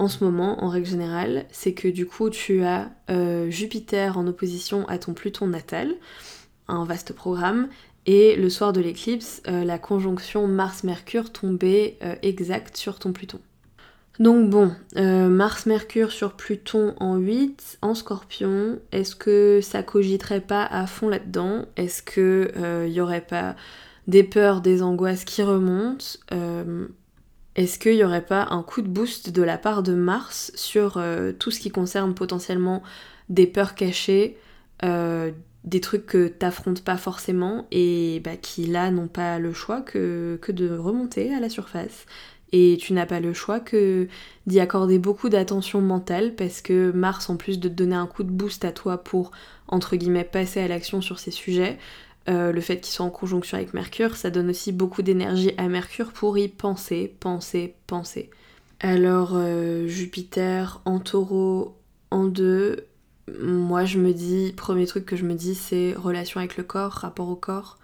en 0.00 0.08
ce 0.08 0.24
moment, 0.24 0.64
en 0.64 0.68
règle 0.68 0.88
générale, 0.88 1.46
c'est 1.52 1.74
que 1.74 1.86
du 1.86 2.06
coup, 2.06 2.28
tu 2.28 2.64
as 2.64 2.90
euh, 3.08 3.48
Jupiter 3.50 4.18
en 4.18 4.26
opposition 4.26 4.86
à 4.88 4.98
ton 4.98 5.14
Pluton 5.14 5.46
natal, 5.46 5.94
un 6.66 6.84
vaste 6.84 7.12
programme, 7.12 7.68
et 8.06 8.34
le 8.34 8.50
soir 8.50 8.72
de 8.72 8.80
l'éclipse, 8.80 9.42
euh, 9.46 9.62
la 9.64 9.78
conjonction 9.78 10.48
Mars-Mercure 10.48 11.30
tombait 11.30 11.96
exact 12.22 12.76
sur 12.76 12.98
ton 12.98 13.12
Pluton. 13.12 13.38
Donc 14.18 14.50
bon, 14.50 14.72
Mars-Mercure 14.96 16.10
sur 16.10 16.32
Pluton 16.34 16.94
en 16.98 17.16
8, 17.16 17.78
en 17.80 17.94
scorpion, 17.94 18.80
est-ce 18.90 19.14
que 19.14 19.60
ça 19.62 19.84
cogiterait 19.84 20.40
pas 20.40 20.64
à 20.64 20.86
fond 20.86 21.08
là-dedans? 21.08 21.66
Est-ce 21.76 22.02
que 22.02 22.84
il 22.86 22.92
y 22.92 23.00
aurait 23.00 23.24
pas 23.26 23.56
des 24.06 24.24
peurs, 24.24 24.60
des 24.60 24.82
angoisses 24.82 25.24
qui 25.24 25.42
remontent, 25.42 26.04
euh, 26.32 26.88
est-ce 27.56 27.78
qu'il 27.78 27.94
n'y 27.94 28.04
aurait 28.04 28.24
pas 28.24 28.48
un 28.50 28.62
coup 28.62 28.82
de 28.82 28.88
boost 28.88 29.30
de 29.30 29.42
la 29.42 29.58
part 29.58 29.82
de 29.82 29.94
Mars 29.94 30.50
sur 30.54 30.96
euh, 30.96 31.32
tout 31.32 31.50
ce 31.50 31.60
qui 31.60 31.70
concerne 31.70 32.14
potentiellement 32.14 32.82
des 33.28 33.46
peurs 33.46 33.74
cachées, 33.74 34.36
euh, 34.84 35.30
des 35.62 35.80
trucs 35.80 36.04
que 36.04 36.28
t'affrontes 36.28 36.82
pas 36.82 36.96
forcément 36.96 37.66
et 37.70 38.20
bah, 38.24 38.36
qui 38.36 38.66
là 38.66 38.90
n'ont 38.90 39.08
pas 39.08 39.38
le 39.38 39.52
choix 39.52 39.80
que, 39.80 40.38
de 40.48 40.76
remonter 40.76 41.32
à 41.32 41.40
la 41.40 41.48
surface? 41.48 42.06
Et 42.52 42.76
tu 42.80 42.92
n'as 42.92 43.06
pas 43.06 43.20
le 43.20 43.32
choix 43.32 43.58
que 43.58 44.06
d'y 44.46 44.60
accorder 44.60 44.98
beaucoup 44.98 45.28
d'attention 45.28 45.80
mentale 45.80 46.34
parce 46.34 46.60
que 46.60 46.92
Mars, 46.92 47.30
en 47.30 47.36
plus 47.36 47.58
de 47.58 47.68
te 47.68 47.74
donner 47.74 47.96
un 47.96 48.06
coup 48.06 48.22
de 48.22 48.30
boost 48.30 48.64
à 48.64 48.70
toi 48.70 48.98
pour, 48.98 49.32
entre 49.66 49.96
guillemets, 49.96 50.24
passer 50.24 50.60
à 50.60 50.68
l'action 50.68 51.00
sur 51.00 51.18
ces 51.18 51.32
sujets, 51.32 51.78
euh, 52.28 52.52
le 52.52 52.60
fait 52.60 52.80
qu'il 52.80 52.92
soit 52.92 53.04
en 53.04 53.10
conjonction 53.10 53.58
avec 53.58 53.74
Mercure, 53.74 54.16
ça 54.16 54.30
donne 54.30 54.50
aussi 54.50 54.72
beaucoup 54.72 55.02
d'énergie 55.02 55.52
à 55.58 55.68
Mercure 55.68 56.12
pour 56.12 56.38
y 56.38 56.48
penser, 56.48 57.14
penser, 57.20 57.74
penser. 57.86 58.30
Alors 58.80 59.32
euh, 59.34 59.86
Jupiter 59.86 60.80
en 60.84 61.00
taureau 61.00 61.76
en 62.10 62.24
deux, 62.24 62.86
moi 63.40 63.84
je 63.84 63.98
me 63.98 64.12
dis, 64.12 64.52
premier 64.56 64.86
truc 64.86 65.04
que 65.04 65.16
je 65.16 65.24
me 65.24 65.34
dis 65.34 65.54
c'est 65.54 65.92
relation 65.94 66.40
avec 66.40 66.56
le 66.56 66.64
corps, 66.64 66.92
rapport 66.92 67.28
au 67.28 67.36
corps. 67.36 67.78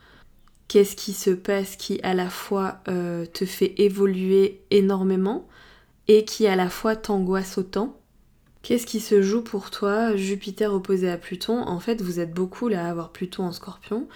Qu'est-ce 0.68 0.97
qui 0.97 1.12
se 1.12 1.30
passe 1.30 1.76
qui 1.76 2.00
à 2.02 2.14
la 2.14 2.30
fois 2.30 2.78
euh, 2.88 3.26
te 3.26 3.44
fait 3.44 3.75
évoluer 3.78 4.62
énormément 4.70 5.49
et 6.09 6.25
qui 6.25 6.47
à 6.47 6.56
la 6.56 6.70
fois 6.70 6.97
t'angoisse 6.97 7.59
autant? 7.59 8.00
Qu'est-ce 8.62 8.87
qui 8.87 9.00
se 9.00 9.23
joue 9.23 9.43
pour 9.43 9.71
toi 9.71 10.17
Jupiter 10.17 10.75
opposé 10.75 11.11
à 11.11 11.17
Pluton? 11.17 11.62
En 11.62 11.81
fait, 11.81 12.02
vous 12.02 12.21
êtes 12.21 12.33
beaucoup 12.33 12.69
là 12.69 12.87
à 12.87 12.90
avoir 12.90 13.11
Pluton 13.11 13.45
en 13.45 13.52
scorpion. 13.52 14.07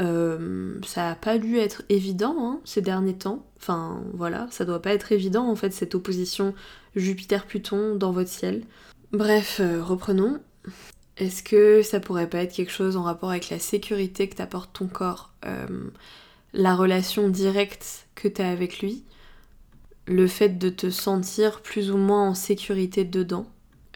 Euh, 0.00 0.80
ça 0.84 1.10
a 1.10 1.14
pas 1.14 1.38
dû 1.38 1.58
être 1.58 1.82
évident 1.88 2.36
hein, 2.40 2.60
ces 2.64 2.80
derniers 2.82 3.16
temps. 3.16 3.46
Enfin 3.58 4.02
voilà, 4.12 4.48
ça 4.50 4.64
doit 4.64 4.82
pas 4.82 4.92
être 4.92 5.12
évident 5.12 5.48
en 5.48 5.54
fait 5.54 5.72
cette 5.72 5.94
opposition 5.94 6.54
Jupiter-Pluton 6.96 7.94
dans 7.94 8.10
votre 8.10 8.30
ciel. 8.30 8.64
Bref, 9.12 9.58
euh, 9.60 9.82
reprenons. 9.82 10.40
Est-ce 11.16 11.44
que 11.44 11.82
ça 11.82 12.00
pourrait 12.00 12.28
pas 12.28 12.38
être 12.38 12.52
quelque 12.52 12.72
chose 12.72 12.96
en 12.96 13.04
rapport 13.04 13.30
avec 13.30 13.48
la 13.50 13.60
sécurité 13.60 14.28
que 14.28 14.34
t'apporte 14.34 14.72
ton 14.72 14.88
corps, 14.88 15.32
euh, 15.46 15.90
la 16.52 16.74
relation 16.74 17.28
directe 17.28 18.08
que 18.16 18.26
t'as 18.26 18.50
avec 18.50 18.80
lui, 18.80 19.04
le 20.08 20.26
fait 20.26 20.58
de 20.58 20.68
te 20.70 20.90
sentir 20.90 21.60
plus 21.60 21.92
ou 21.92 21.96
moins 21.96 22.30
en 22.30 22.34
sécurité 22.34 23.04
dedans? 23.04 23.46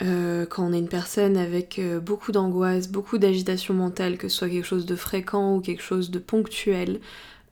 Euh, 0.03 0.47
quand 0.47 0.65
on 0.65 0.73
est 0.73 0.79
une 0.79 0.89
personne 0.89 1.37
avec 1.37 1.79
euh, 1.79 1.99
beaucoup 1.99 2.31
d'angoisse, 2.31 2.89
beaucoup 2.89 3.19
d'agitation 3.19 3.75
mentale, 3.75 4.17
que 4.17 4.29
ce 4.29 4.39
soit 4.39 4.49
quelque 4.49 4.67
chose 4.67 4.87
de 4.87 4.97
fréquent 4.97 5.57
ou 5.57 5.61
quelque 5.61 5.83
chose 5.83 6.11
de 6.11 6.19
ponctuel, 6.19 7.01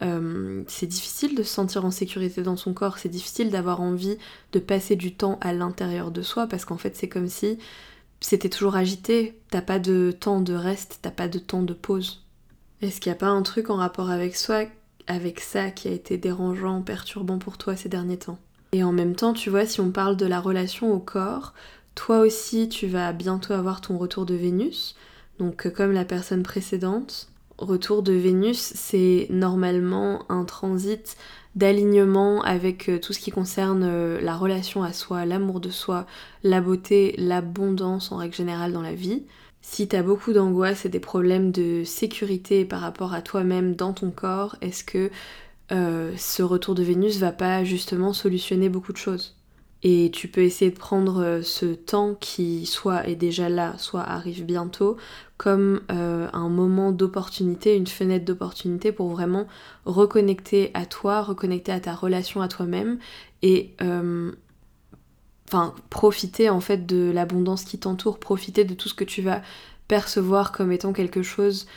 euh, 0.03 0.63
c'est 0.69 0.87
difficile 0.87 1.35
de 1.35 1.43
se 1.43 1.53
sentir 1.53 1.85
en 1.85 1.91
sécurité 1.91 2.43
dans 2.43 2.57
son 2.57 2.75
corps, 2.75 2.99
c'est 2.99 3.09
difficile 3.09 3.51
d'avoir 3.51 3.81
envie 3.81 4.17
de 4.53 4.59
passer 4.59 4.95
du 4.95 5.15
temps 5.15 5.39
à 5.41 5.53
l'intérieur 5.53 6.11
de 6.11 6.23
soi 6.23 6.47
parce 6.47 6.65
qu'en 6.65 6.77
fait 6.77 6.95
c'est 6.95 7.09
comme 7.09 7.29
si 7.29 7.59
c'était 8.21 8.51
toujours 8.51 8.77
agité, 8.77 9.39
t'as 9.51 9.63
pas 9.63 9.79
de 9.79 10.13
temps 10.19 10.41
de 10.41 10.55
reste, 10.55 10.99
t'as 11.03 11.11
pas 11.11 11.29
de 11.29 11.39
temps 11.39 11.63
de 11.63 11.75
pause. 11.75 12.25
Est-ce 12.83 13.01
qu'il 13.01 13.11
n'y 13.11 13.17
a 13.17 13.19
pas 13.19 13.27
un 13.27 13.43
truc 13.43 13.71
en 13.71 13.77
rapport 13.77 14.11
avec 14.11 14.37
soi, 14.37 14.65
avec 15.07 15.41
ça 15.41 15.71
qui 15.71 15.89
a 15.89 15.93
été 15.93 16.19
dérangeant, 16.19 16.83
perturbant 16.83 17.39
pour 17.39 17.57
toi 17.57 17.75
ces 17.75 17.89
derniers 17.89 18.19
temps? 18.19 18.39
Et 18.73 18.85
en 18.85 18.93
même 18.93 19.15
temps, 19.15 19.33
tu 19.33 19.49
vois, 19.49 19.65
si 19.65 19.81
on 19.81 19.91
parle 19.91 20.17
de 20.17 20.27
la 20.27 20.41
relation 20.41 20.93
au 20.93 20.99
corps, 20.99 21.55
toi 21.97 22.21
aussi, 22.21 22.69
tu 22.69 22.87
vas 22.87 23.13
bientôt 23.13 23.55
avoir 23.55 23.81
ton 23.81 23.99
retour 23.99 24.27
de 24.27 24.35
Vénus. 24.37 24.95
Donc, 25.41 25.69
comme 25.73 25.91
la 25.91 26.05
personne 26.05 26.45
précédente, 26.45 27.29
retour 27.59 28.05
de 28.05 28.13
Vénus, 28.13 28.59
c'est 28.59 29.27
normalement 29.31 30.25
un 30.31 30.45
transit 30.45 31.17
d'alignement 31.57 32.43
avec 32.43 32.89
euh, 32.89 33.01
tout 33.01 33.13
ce 33.15 33.19
qui 33.19 33.31
concerne 33.31 33.83
euh, 33.83 34.21
la 34.21 34.37
relation 34.37 34.83
à 34.83 34.93
soi, 34.93 35.25
l'amour 35.25 35.59
de 35.59 35.71
soi, 35.71 36.07
la 36.45 36.61
beauté, 36.61 37.15
l'abondance 37.19 38.13
en 38.13 38.19
règle 38.19 38.35
générale 38.35 38.73
dans 38.73 38.83
la 38.83 38.95
vie. 38.95 39.25
Si 39.63 39.89
t'as 39.89 40.03
beaucoup 40.03 40.33
d'angoisse 40.33 40.85
et 40.85 40.91
des 40.91 41.01
problèmes 41.01 41.51
de 41.51 41.83
sécurité 41.83 42.65
par 42.65 42.81
rapport 42.83 43.15
à 43.15 43.23
toi-même 43.23 43.75
dans 43.75 43.95
ton 43.95 44.11
corps, 44.11 44.57
est-ce 44.61 44.85
que 44.85 45.11
euh, 45.73 46.13
ce 46.17 46.43
retour 46.43 46.75
de 46.75 46.83
Vénus 46.83 47.19
va 47.19 47.33
pas 47.33 47.65
justement 47.65 48.13
solutionner 48.13 48.69
beaucoup 48.69 48.93
de 48.93 48.99
choses? 48.99 49.36
Et 49.89 50.11
tu 50.11 50.27
peux 50.27 50.41
essayer 50.41 50.73
de 50.73 50.77
prendre 50.77 51.23
euh, 51.23 51.43
ce 51.43 51.67
temps 51.67 52.17
qui 52.17 52.67
soit 52.67 53.07
est 53.07 53.15
déjà 53.15 53.49
là, 53.49 53.79
soit 53.79 54.03
arrive 54.03 54.45
bientôt, 54.45 54.97
comme 55.37 55.81
euh, 55.93 56.27
un 56.33 56.49
moment 56.49 56.91
d'opportunité, 56.91 57.77
une 57.77 57.87
fenêtre 57.87 58.25
d'opportunité 58.25 58.91
pour 58.91 59.11
vraiment 59.11 59.47
reconnecter 59.85 60.73
à 60.75 60.87
toi, 60.87 61.23
reconnecter 61.23 61.71
à 61.71 61.79
ta 61.79 61.95
relation 61.95 62.43
à 62.43 62.49
toi-même 62.49 62.99
et 63.43 63.77
euh, 63.81 64.33
profiter 65.89 66.51
en 66.51 66.61
fait 66.61 66.85
de 66.85 67.13
l'abondance 67.15 67.63
qui 67.63 67.79
t'entoure, 67.79 68.19
profiter 68.19 68.65
de 68.65 68.75
tout 68.75 68.89
ce 68.89 68.95
que 68.95 69.05
tu 69.05 69.23
vas 69.23 69.41
percevoir 69.87 70.51
comme 70.51 70.73
étant 70.73 70.93
quelque 70.93 71.23
chose 71.23 71.69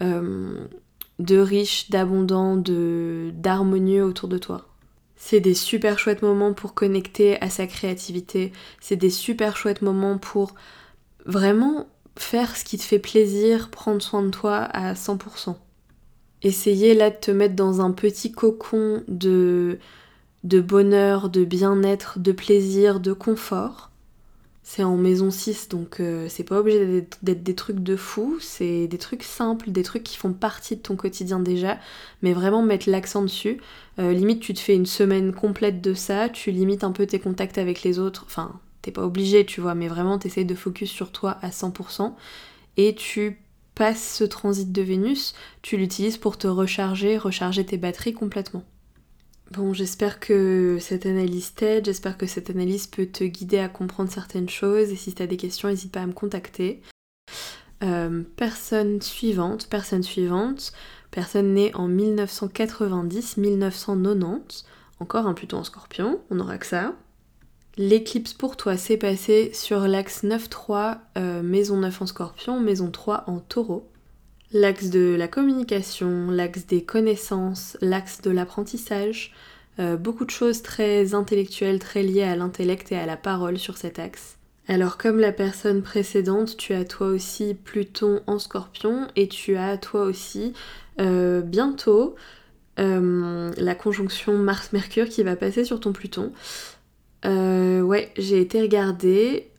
de 0.00 1.38
riche, 1.38 1.90
d'abondant, 1.90 2.56
d'harmonieux 2.56 4.04
autour 4.04 4.30
de 4.30 4.38
toi. 4.38 4.68
C'est 5.18 5.40
des 5.40 5.54
super 5.54 5.98
chouettes 5.98 6.22
moments 6.22 6.54
pour 6.54 6.74
connecter 6.74 7.40
à 7.42 7.50
sa 7.50 7.66
créativité. 7.66 8.52
C'est 8.80 8.96
des 8.96 9.10
super 9.10 9.56
chouettes 9.56 9.82
moments 9.82 10.16
pour 10.16 10.54
vraiment 11.26 11.88
faire 12.16 12.56
ce 12.56 12.64
qui 12.64 12.78
te 12.78 12.84
fait 12.84 13.00
plaisir, 13.00 13.70
prendre 13.70 14.00
soin 14.00 14.22
de 14.22 14.30
toi 14.30 14.56
à 14.58 14.94
100%. 14.94 15.56
Essayez 16.42 16.94
là 16.94 17.10
de 17.10 17.16
te 17.16 17.30
mettre 17.32 17.56
dans 17.56 17.80
un 17.80 17.90
petit 17.90 18.30
cocon 18.32 19.02
de, 19.08 19.78
de 20.44 20.60
bonheur, 20.60 21.30
de 21.30 21.44
bien-être, 21.44 22.20
de 22.20 22.32
plaisir, 22.32 23.00
de 23.00 23.12
confort. 23.12 23.87
C'est 24.70 24.84
en 24.84 24.98
maison 24.98 25.30
6, 25.30 25.70
donc 25.70 25.98
euh, 25.98 26.26
c'est 26.28 26.44
pas 26.44 26.60
obligé 26.60 27.06
d'être 27.22 27.42
des 27.42 27.54
trucs 27.54 27.80
de 27.80 27.96
fou, 27.96 28.36
c'est 28.38 28.86
des 28.86 28.98
trucs 28.98 29.22
simples, 29.22 29.70
des 29.70 29.82
trucs 29.82 30.02
qui 30.02 30.18
font 30.18 30.34
partie 30.34 30.76
de 30.76 30.82
ton 30.82 30.94
quotidien 30.94 31.40
déjà, 31.40 31.78
mais 32.20 32.34
vraiment 32.34 32.60
mettre 32.62 32.90
l'accent 32.90 33.22
dessus. 33.22 33.62
Euh, 33.98 34.12
limite, 34.12 34.40
tu 34.40 34.52
te 34.52 34.60
fais 34.60 34.74
une 34.74 34.84
semaine 34.84 35.32
complète 35.32 35.80
de 35.80 35.94
ça, 35.94 36.28
tu 36.28 36.50
limites 36.50 36.84
un 36.84 36.92
peu 36.92 37.06
tes 37.06 37.18
contacts 37.18 37.56
avec 37.56 37.82
les 37.82 37.98
autres, 37.98 38.24
enfin, 38.26 38.60
t'es 38.82 38.90
pas 38.90 39.06
obligé, 39.06 39.46
tu 39.46 39.62
vois, 39.62 39.74
mais 39.74 39.88
vraiment, 39.88 40.18
t'essayes 40.18 40.44
de 40.44 40.54
focus 40.54 40.90
sur 40.90 41.12
toi 41.12 41.38
à 41.40 41.48
100%, 41.48 42.14
et 42.76 42.94
tu 42.94 43.40
passes 43.74 44.16
ce 44.18 44.24
transit 44.24 44.70
de 44.70 44.82
Vénus, 44.82 45.32
tu 45.62 45.78
l'utilises 45.78 46.18
pour 46.18 46.36
te 46.36 46.46
recharger, 46.46 47.16
recharger 47.16 47.64
tes 47.64 47.78
batteries 47.78 48.12
complètement. 48.12 48.64
Bon, 49.50 49.72
j'espère 49.72 50.20
que 50.20 50.76
cette 50.78 51.06
analyse 51.06 51.54
t'aide, 51.54 51.86
j'espère 51.86 52.18
que 52.18 52.26
cette 52.26 52.50
analyse 52.50 52.86
peut 52.86 53.06
te 53.06 53.24
guider 53.24 53.58
à 53.58 53.70
comprendre 53.70 54.10
certaines 54.10 54.50
choses 54.50 54.90
et 54.90 54.96
si 54.96 55.14
tu 55.14 55.22
as 55.22 55.26
des 55.26 55.38
questions, 55.38 55.70
n'hésite 55.70 55.90
pas 55.90 56.02
à 56.02 56.06
me 56.06 56.12
contacter. 56.12 56.82
Euh, 57.82 58.24
personne 58.36 59.00
suivante, 59.00 59.68
personne 59.70 60.02
suivante, 60.02 60.74
personne 61.10 61.54
née 61.54 61.74
en 61.74 61.88
1990-1990, 61.88 64.64
encore 65.00 65.26
un 65.26 65.32
Pluton 65.32 65.56
en 65.58 65.64
scorpion, 65.64 66.20
on 66.30 66.40
aura 66.40 66.58
que 66.58 66.66
ça. 66.66 66.94
L'éclipse 67.78 68.34
pour 68.34 68.58
toi 68.58 68.76
s'est 68.76 68.98
passée 68.98 69.50
sur 69.54 69.88
l'axe 69.88 70.24
9-3, 70.24 70.98
euh, 71.16 71.42
maison 71.42 71.78
9 71.78 72.02
en 72.02 72.06
scorpion, 72.06 72.60
maison 72.60 72.90
3 72.90 73.24
en 73.28 73.38
taureau 73.38 73.88
l'axe 74.52 74.90
de 74.90 75.14
la 75.14 75.28
communication, 75.28 76.30
l'axe 76.30 76.66
des 76.66 76.82
connaissances, 76.82 77.76
l'axe 77.80 78.22
de 78.22 78.30
l'apprentissage, 78.30 79.32
euh, 79.78 79.96
beaucoup 79.96 80.24
de 80.24 80.30
choses 80.30 80.62
très 80.62 81.14
intellectuelles, 81.14 81.78
très 81.78 82.02
liées 82.02 82.22
à 82.22 82.36
l'intellect 82.36 82.90
et 82.92 82.96
à 82.96 83.06
la 83.06 83.16
parole 83.16 83.58
sur 83.58 83.76
cet 83.76 83.98
axe. 83.98 84.36
Alors 84.66 84.98
comme 84.98 85.18
la 85.18 85.32
personne 85.32 85.82
précédente, 85.82 86.56
tu 86.56 86.74
as 86.74 86.84
toi 86.84 87.08
aussi 87.08 87.54
Pluton 87.54 88.20
en 88.26 88.38
scorpion 88.38 89.08
et 89.16 89.28
tu 89.28 89.56
as 89.56 89.78
toi 89.78 90.02
aussi 90.02 90.52
euh, 91.00 91.40
bientôt 91.40 92.16
euh, 92.78 93.50
la 93.56 93.74
conjonction 93.74 94.36
Mars-Mercure 94.36 95.08
qui 95.08 95.22
va 95.22 95.36
passer 95.36 95.64
sur 95.64 95.80
ton 95.80 95.92
Pluton. 95.92 96.32
ouais, 97.24 98.12
j'ai 98.16 98.40
été 98.40 98.60
regarder. 98.60 99.50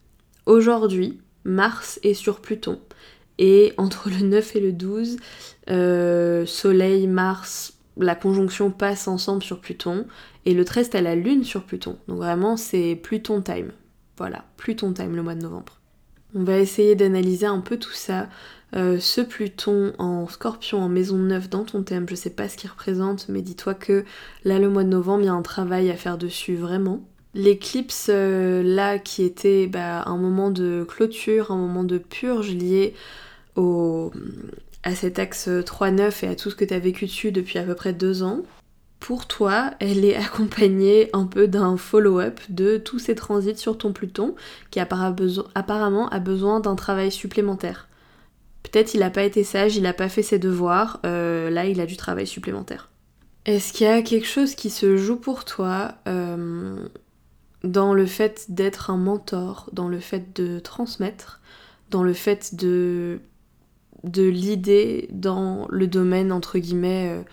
Aujourd'hui, 0.45 1.19
Mars 1.43 1.99
est 2.03 2.13
sur 2.13 2.39
Pluton. 2.39 2.79
Et 3.39 3.73
entre 3.77 4.09
le 4.09 4.17
9 4.17 4.55
et 4.57 4.59
le 4.59 4.73
12, 4.73 5.17
euh, 5.69 6.45
Soleil, 6.45 7.07
Mars, 7.07 7.73
la 7.97 8.13
conjonction 8.13 8.69
passe 8.69 9.07
ensemble 9.07 9.41
sur 9.41 9.61
Pluton. 9.61 10.05
Et 10.45 10.53
le 10.53 10.65
13, 10.65 10.91
t'as 10.91 11.01
la 11.01 11.15
Lune 11.15 11.45
sur 11.45 11.63
Pluton. 11.63 11.97
Donc 12.07 12.17
vraiment, 12.17 12.57
c'est 12.57 12.99
Pluton 13.01 13.41
time. 13.41 13.71
Voilà, 14.17 14.43
Pluton 14.57 14.93
time 14.93 15.15
le 15.15 15.23
mois 15.23 15.35
de 15.35 15.41
novembre. 15.41 15.79
On 16.35 16.43
va 16.43 16.59
essayer 16.59 16.95
d'analyser 16.95 17.45
un 17.45 17.61
peu 17.61 17.77
tout 17.77 17.93
ça. 17.93 18.27
Euh, 18.75 18.99
ce 18.99 19.21
Pluton 19.21 19.93
en 19.97 20.27
scorpion 20.27 20.79
en 20.79 20.89
maison 20.89 21.17
9 21.17 21.49
dans 21.49 21.63
ton 21.63 21.81
thème, 21.81 22.05
je 22.07 22.15
sais 22.15 22.29
pas 22.29 22.49
ce 22.49 22.57
qu'il 22.57 22.69
représente, 22.69 23.27
mais 23.29 23.41
dis-toi 23.41 23.73
que 23.73 24.05
là, 24.43 24.59
le 24.59 24.69
mois 24.69 24.83
de 24.83 24.89
novembre, 24.89 25.23
il 25.23 25.25
y 25.25 25.29
a 25.29 25.33
un 25.33 25.41
travail 25.41 25.89
à 25.89 25.95
faire 25.95 26.17
dessus 26.17 26.55
vraiment. 26.55 27.01
L'éclipse 27.33 28.09
euh, 28.09 28.61
là 28.63 28.99
qui 28.99 29.23
était 29.23 29.67
bah, 29.67 30.03
un 30.05 30.17
moment 30.17 30.51
de 30.51 30.85
clôture, 30.87 31.51
un 31.51 31.57
moment 31.57 31.83
de 31.83 31.97
purge 31.97 32.51
lié 32.51 32.93
à 34.83 34.95
cet 34.95 35.19
axe 35.19 35.47
3-9 35.47 36.25
et 36.25 36.29
à 36.29 36.35
tout 36.35 36.49
ce 36.49 36.55
que 36.55 36.65
tu 36.65 36.73
as 36.73 36.79
vécu 36.79 37.05
dessus 37.05 37.31
depuis 37.31 37.59
à 37.59 37.63
peu 37.63 37.75
près 37.75 37.93
deux 37.93 38.23
ans, 38.23 38.43
pour 38.99 39.27
toi, 39.27 39.71
elle 39.79 40.05
est 40.05 40.15
accompagnée 40.15 41.09
un 41.13 41.25
peu 41.25 41.47
d'un 41.47 41.77
follow-up 41.77 42.39
de 42.49 42.77
tous 42.77 42.99
ces 42.99 43.15
transits 43.15 43.57
sur 43.57 43.77
ton 43.77 43.93
Pluton 43.93 44.35
qui 44.71 44.79
apparemment 44.79 46.09
a 46.09 46.19
besoin 46.19 46.59
d'un 46.59 46.75
travail 46.75 47.11
supplémentaire. 47.11 47.87
Peut-être 48.63 48.93
il 48.93 48.99
n'a 48.99 49.09
pas 49.09 49.23
été 49.23 49.43
sage, 49.43 49.77
il 49.77 49.83
n'a 49.83 49.93
pas 49.93 50.09
fait 50.09 50.21
ses 50.21 50.37
devoirs, 50.37 50.99
euh, 51.05 51.49
là 51.49 51.65
il 51.65 51.79
a 51.81 51.85
du 51.85 51.97
travail 51.97 52.27
supplémentaire. 52.27 52.89
Est-ce 53.45 53.73
qu'il 53.73 53.87
y 53.87 53.89
a 53.89 54.01
quelque 54.01 54.27
chose 54.27 54.53
qui 54.53 54.69
se 54.69 54.97
joue 54.97 55.15
pour 55.15 55.45
toi 55.45 55.95
euh, 56.07 56.85
dans 57.63 57.93
le 57.93 58.05
fait 58.05 58.45
d'être 58.49 58.89
un 58.91 58.97
mentor, 58.97 59.69
dans 59.73 59.87
le 59.87 59.99
fait 59.99 60.35
de 60.35 60.59
transmettre, 60.59 61.39
dans 61.89 62.03
le 62.03 62.13
fait 62.13 62.53
de 62.53 63.21
de 64.03 64.23
l'idée 64.23 65.07
dans 65.11 65.67
le 65.69 65.87
domaine 65.87 66.31
entre 66.31 66.59
guillemets 66.59 67.09
euh, 67.09 67.23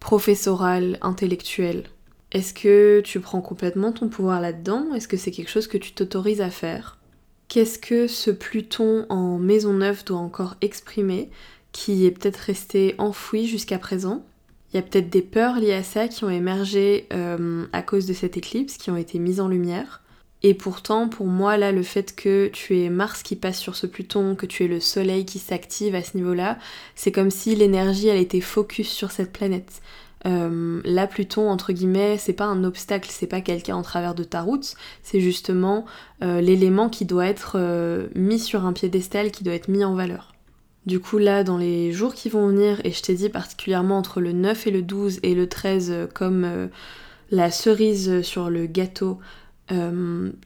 professoral, 0.00 0.98
intellectuel. 1.02 1.84
Est-ce 2.32 2.54
que 2.54 3.00
tu 3.04 3.20
prends 3.20 3.40
complètement 3.40 3.92
ton 3.92 4.08
pouvoir 4.08 4.40
là-dedans 4.40 4.94
Est-ce 4.94 5.08
que 5.08 5.16
c'est 5.16 5.30
quelque 5.30 5.50
chose 5.50 5.66
que 5.66 5.78
tu 5.78 5.92
t'autorises 5.92 6.40
à 6.40 6.50
faire? 6.50 6.98
Qu'est-ce 7.48 7.78
que 7.78 8.06
ce 8.06 8.30
Pluton 8.30 9.06
en 9.08 9.38
maison 9.38 9.72
neuve 9.72 10.04
doit 10.04 10.18
encore 10.18 10.54
exprimer 10.60 11.30
qui 11.72 12.06
est 12.06 12.12
peut-être 12.12 12.36
resté 12.36 12.94
enfoui 12.98 13.46
jusqu'à 13.46 13.78
présent? 13.78 14.24
Il 14.72 14.76
y 14.76 14.78
a 14.78 14.82
peut-être 14.82 15.10
des 15.10 15.22
peurs 15.22 15.58
liées 15.58 15.72
à 15.72 15.82
ça 15.82 16.06
qui 16.06 16.22
ont 16.22 16.30
émergé 16.30 17.08
euh, 17.12 17.66
à 17.72 17.82
cause 17.82 18.06
de 18.06 18.12
cette 18.12 18.36
éclipse, 18.36 18.76
qui 18.76 18.90
ont 18.90 18.96
été 18.96 19.18
mises 19.18 19.40
en 19.40 19.48
lumière. 19.48 19.99
Et 20.42 20.54
pourtant, 20.54 21.08
pour 21.08 21.26
moi, 21.26 21.58
là, 21.58 21.70
le 21.70 21.82
fait 21.82 22.14
que 22.16 22.48
tu 22.48 22.78
aies 22.78 22.88
Mars 22.88 23.22
qui 23.22 23.36
passe 23.36 23.58
sur 23.58 23.76
ce 23.76 23.86
Pluton, 23.86 24.34
que 24.34 24.46
tu 24.46 24.64
aies 24.64 24.68
le 24.68 24.80
Soleil 24.80 25.26
qui 25.26 25.38
s'active 25.38 25.94
à 25.94 26.02
ce 26.02 26.16
niveau-là, 26.16 26.58
c'est 26.94 27.12
comme 27.12 27.30
si 27.30 27.54
l'énergie, 27.54 28.08
elle 28.08 28.20
était 28.20 28.40
focus 28.40 28.88
sur 28.88 29.10
cette 29.10 29.32
planète. 29.32 29.82
Euh, 30.26 30.80
là, 30.84 31.06
Pluton, 31.06 31.50
entre 31.50 31.72
guillemets, 31.72 32.16
c'est 32.18 32.32
pas 32.32 32.44
un 32.44 32.64
obstacle, 32.64 33.10
c'est 33.12 33.26
pas 33.26 33.40
quelqu'un 33.40 33.76
en 33.76 33.82
travers 33.82 34.14
de 34.14 34.24
ta 34.24 34.40
route, 34.42 34.74
c'est 35.02 35.20
justement 35.20 35.84
euh, 36.22 36.40
l'élément 36.40 36.88
qui 36.88 37.04
doit 37.04 37.26
être 37.26 37.52
euh, 37.56 38.08
mis 38.14 38.38
sur 38.38 38.64
un 38.64 38.72
piédestal, 38.72 39.30
qui 39.30 39.44
doit 39.44 39.54
être 39.54 39.68
mis 39.68 39.84
en 39.84 39.94
valeur. 39.94 40.34
Du 40.86 41.00
coup, 41.00 41.18
là, 41.18 41.44
dans 41.44 41.58
les 41.58 41.92
jours 41.92 42.14
qui 42.14 42.30
vont 42.30 42.48
venir, 42.48 42.80
et 42.84 42.92
je 42.92 43.02
t'ai 43.02 43.14
dit 43.14 43.28
particulièrement 43.28 43.98
entre 43.98 44.20
le 44.20 44.32
9 44.32 44.66
et 44.66 44.70
le 44.70 44.80
12 44.82 45.20
et 45.22 45.34
le 45.34 45.46
13 45.46 46.08
comme 46.14 46.70
la 47.30 47.50
cerise 47.50 48.22
sur 48.22 48.48
le 48.48 48.64
gâteau, 48.64 49.18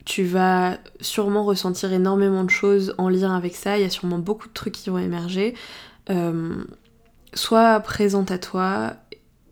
tu 0.04 0.24
vas 0.24 0.78
sûrement 1.00 1.44
ressentir 1.44 1.92
énormément 1.92 2.44
de 2.44 2.50
choses 2.50 2.94
en 2.98 3.08
lien 3.08 3.34
avec 3.34 3.54
ça, 3.54 3.78
il 3.78 3.82
y 3.82 3.86
a 3.86 3.90
sûrement 3.90 4.18
beaucoup 4.18 4.48
de 4.48 4.52
trucs 4.52 4.74
qui 4.74 4.90
vont 4.90 4.98
émerger. 4.98 5.54
sois 7.34 7.80
présente 7.80 8.30
à 8.30 8.38
toi, 8.38 8.96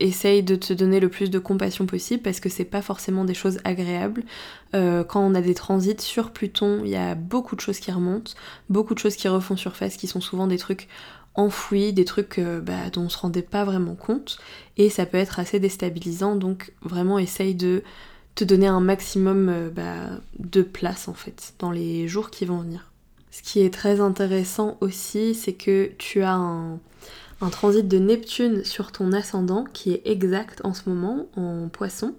essaye 0.02 0.42
de 0.42 0.56
te 0.56 0.72
donner 0.72 1.00
le 1.00 1.08
plus 1.08 1.30
de 1.30 1.38
compassion 1.38 1.86
possible 1.86 2.22
parce 2.22 2.40
que 2.40 2.48
c'est 2.48 2.64
pas 2.64 2.82
forcément 2.82 3.24
des 3.24 3.34
choses 3.34 3.58
agréables. 3.64 4.24
Euh, 4.74 5.04
quand 5.04 5.20
on 5.20 5.34
a 5.34 5.40
des 5.40 5.54
transits 5.54 6.00
sur 6.00 6.32
Pluton, 6.32 6.80
il 6.84 6.90
y 6.90 6.96
a 6.96 7.14
beaucoup 7.14 7.56
de 7.56 7.60
choses 7.60 7.78
qui 7.78 7.90
remontent, 7.92 8.32
beaucoup 8.68 8.94
de 8.94 8.98
choses 8.98 9.16
qui 9.16 9.28
refont 9.28 9.56
surface, 9.56 9.96
qui 9.96 10.06
sont 10.06 10.20
souvent 10.20 10.46
des 10.46 10.58
trucs 10.58 10.88
enfouis, 11.34 11.92
des 11.92 12.04
trucs 12.04 12.38
euh, 12.38 12.60
bah, 12.60 12.90
dont 12.92 13.02
on 13.02 13.08
se 13.08 13.18
rendait 13.18 13.42
pas 13.42 13.64
vraiment 13.64 13.94
compte, 13.94 14.38
et 14.76 14.90
ça 14.90 15.06
peut 15.06 15.16
être 15.16 15.38
assez 15.38 15.60
déstabilisant, 15.60 16.36
donc 16.36 16.74
vraiment 16.82 17.18
essaye 17.18 17.54
de 17.54 17.82
te 18.34 18.44
donner 18.44 18.66
un 18.66 18.80
maximum 18.80 19.48
euh, 19.48 19.70
bah, 19.70 20.20
de 20.38 20.62
place 20.62 21.08
en 21.08 21.14
fait 21.14 21.54
dans 21.58 21.70
les 21.70 22.08
jours 22.08 22.30
qui 22.30 22.44
vont 22.44 22.58
venir. 22.58 22.90
Ce 23.30 23.42
qui 23.42 23.60
est 23.60 23.72
très 23.72 24.00
intéressant 24.00 24.76
aussi, 24.80 25.34
c'est 25.34 25.54
que 25.54 25.90
tu 25.98 26.22
as 26.22 26.34
un, 26.34 26.78
transit 27.50 27.88
de 27.88 27.98
Neptune 27.98 28.62
sur 28.62 28.92
ton 28.92 29.12
ascendant 29.12 29.64
qui 29.72 29.92
est 29.92 30.02
exact 30.04 30.60
en 30.64 30.74
ce 30.74 30.88
moment 30.88 31.26
en 31.36 31.68
poisson 31.68 32.14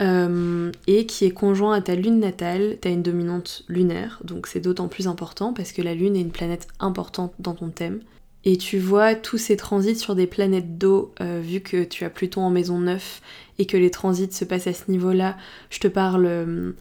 euh, 0.00 0.70
et 0.86 1.06
qui 1.06 1.24
est 1.24 1.32
conjoint 1.32 1.72
à 1.72 1.80
ta 1.80 1.96
lune 1.96 2.20
natale. 2.20 2.76
Tu 2.80 2.86
as 2.86 2.90
une 2.92 3.02
dominante 3.02 3.64
lunaire, 3.68 4.20
donc 4.22 4.46
c'est 4.46 4.60
d'autant 4.60 4.86
plus 4.86 5.08
important 5.08 5.54
parce 5.54 5.72
que 5.72 5.82
la 5.82 5.94
lune 5.94 6.14
est 6.14 6.20
une 6.20 6.30
planète 6.30 6.68
importante 6.78 7.32
dans 7.40 7.54
ton 7.54 7.70
thème. 7.70 8.00
Et 8.44 8.56
tu 8.58 8.78
vois 8.78 9.14
tous 9.14 9.38
ces 9.38 9.56
transits 9.56 9.96
sur 9.96 10.14
des 10.14 10.26
planètes 10.26 10.76
d'eau, 10.76 11.14
euh, 11.20 11.40
vu 11.42 11.60
que 11.60 11.84
tu 11.84 12.04
as 12.04 12.10
Pluton 12.10 12.42
en 12.42 12.50
maison 12.50 12.78
9 12.78 13.22
et 13.58 13.66
que 13.66 13.76
les 13.76 13.90
transits 13.90 14.32
se 14.32 14.44
passent 14.44 14.66
à 14.66 14.74
ce 14.74 14.90
niveau-là. 14.90 15.36
Je 15.70 15.80
te 15.80 15.88
parle 15.88 16.26
euh, 16.26 16.72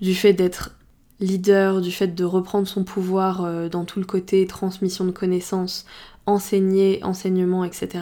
du 0.00 0.14
fait 0.14 0.32
d'être 0.32 0.76
leader, 1.20 1.80
du 1.80 1.92
fait 1.92 2.14
de 2.14 2.24
reprendre 2.24 2.66
son 2.66 2.82
pouvoir 2.82 3.68
dans 3.70 3.84
tout 3.84 4.00
le 4.00 4.04
côté 4.04 4.44
transmission 4.48 5.04
de 5.04 5.12
connaissances, 5.12 5.86
enseigner, 6.26 6.98
enseignement, 7.04 7.64
etc. 7.64 8.00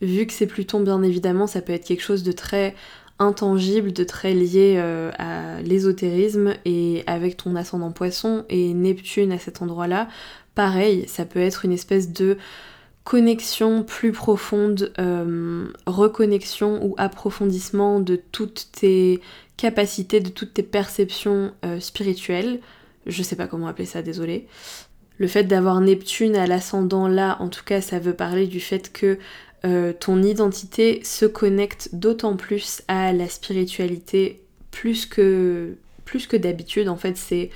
Vu 0.00 0.26
que 0.26 0.32
c'est 0.32 0.46
Pluton, 0.46 0.80
bien 0.80 1.02
évidemment, 1.02 1.48
ça 1.48 1.62
peut 1.62 1.72
être 1.72 1.84
quelque 1.84 2.02
chose 2.02 2.22
de 2.22 2.30
très 2.30 2.76
intangible, 3.18 3.92
de 3.92 4.04
très 4.04 4.34
lié 4.34 4.74
euh, 4.76 5.10
à 5.18 5.62
l'ésotérisme 5.62 6.54
et 6.64 7.04
avec 7.06 7.36
ton 7.36 7.54
ascendant 7.54 7.92
poisson 7.92 8.44
et 8.48 8.74
Neptune 8.74 9.32
à 9.32 9.38
cet 9.38 9.62
endroit-là, 9.62 10.08
pareil, 10.54 11.04
ça 11.08 11.24
peut 11.24 11.40
être 11.40 11.64
une 11.64 11.72
espèce 11.72 12.12
de 12.12 12.36
connexion 13.04 13.82
plus 13.82 14.12
profonde, 14.12 14.92
euh, 14.98 15.66
reconnexion 15.86 16.84
ou 16.84 16.94
approfondissement 16.96 18.00
de 18.00 18.16
toutes 18.16 18.68
tes 18.72 19.20
capacités, 19.56 20.20
de 20.20 20.30
toutes 20.30 20.54
tes 20.54 20.62
perceptions 20.62 21.52
euh, 21.64 21.80
spirituelles. 21.80 22.60
Je 23.06 23.22
sais 23.22 23.36
pas 23.36 23.46
comment 23.46 23.66
appeler 23.66 23.86
ça, 23.86 24.00
désolé. 24.00 24.46
Le 25.18 25.28
fait 25.28 25.44
d'avoir 25.44 25.80
Neptune 25.80 26.34
à 26.34 26.46
l'ascendant 26.46 27.06
là, 27.06 27.36
en 27.40 27.48
tout 27.48 27.62
cas, 27.62 27.80
ça 27.80 27.98
veut 27.98 28.14
parler 28.14 28.46
du 28.46 28.58
fait 28.58 28.90
que 28.92 29.18
euh, 29.64 29.92
ton 29.92 30.22
identité 30.22 31.00
se 31.04 31.26
connecte 31.26 31.90
d'autant 31.92 32.36
plus 32.36 32.82
à 32.88 33.12
la 33.12 33.28
spiritualité 33.28 34.42
plus 34.70 35.06
que, 35.06 35.76
plus 36.04 36.26
que 36.26 36.36
d'habitude. 36.36 36.88
En 36.88 36.96
fait, 36.96 37.16
c'est 37.16 37.50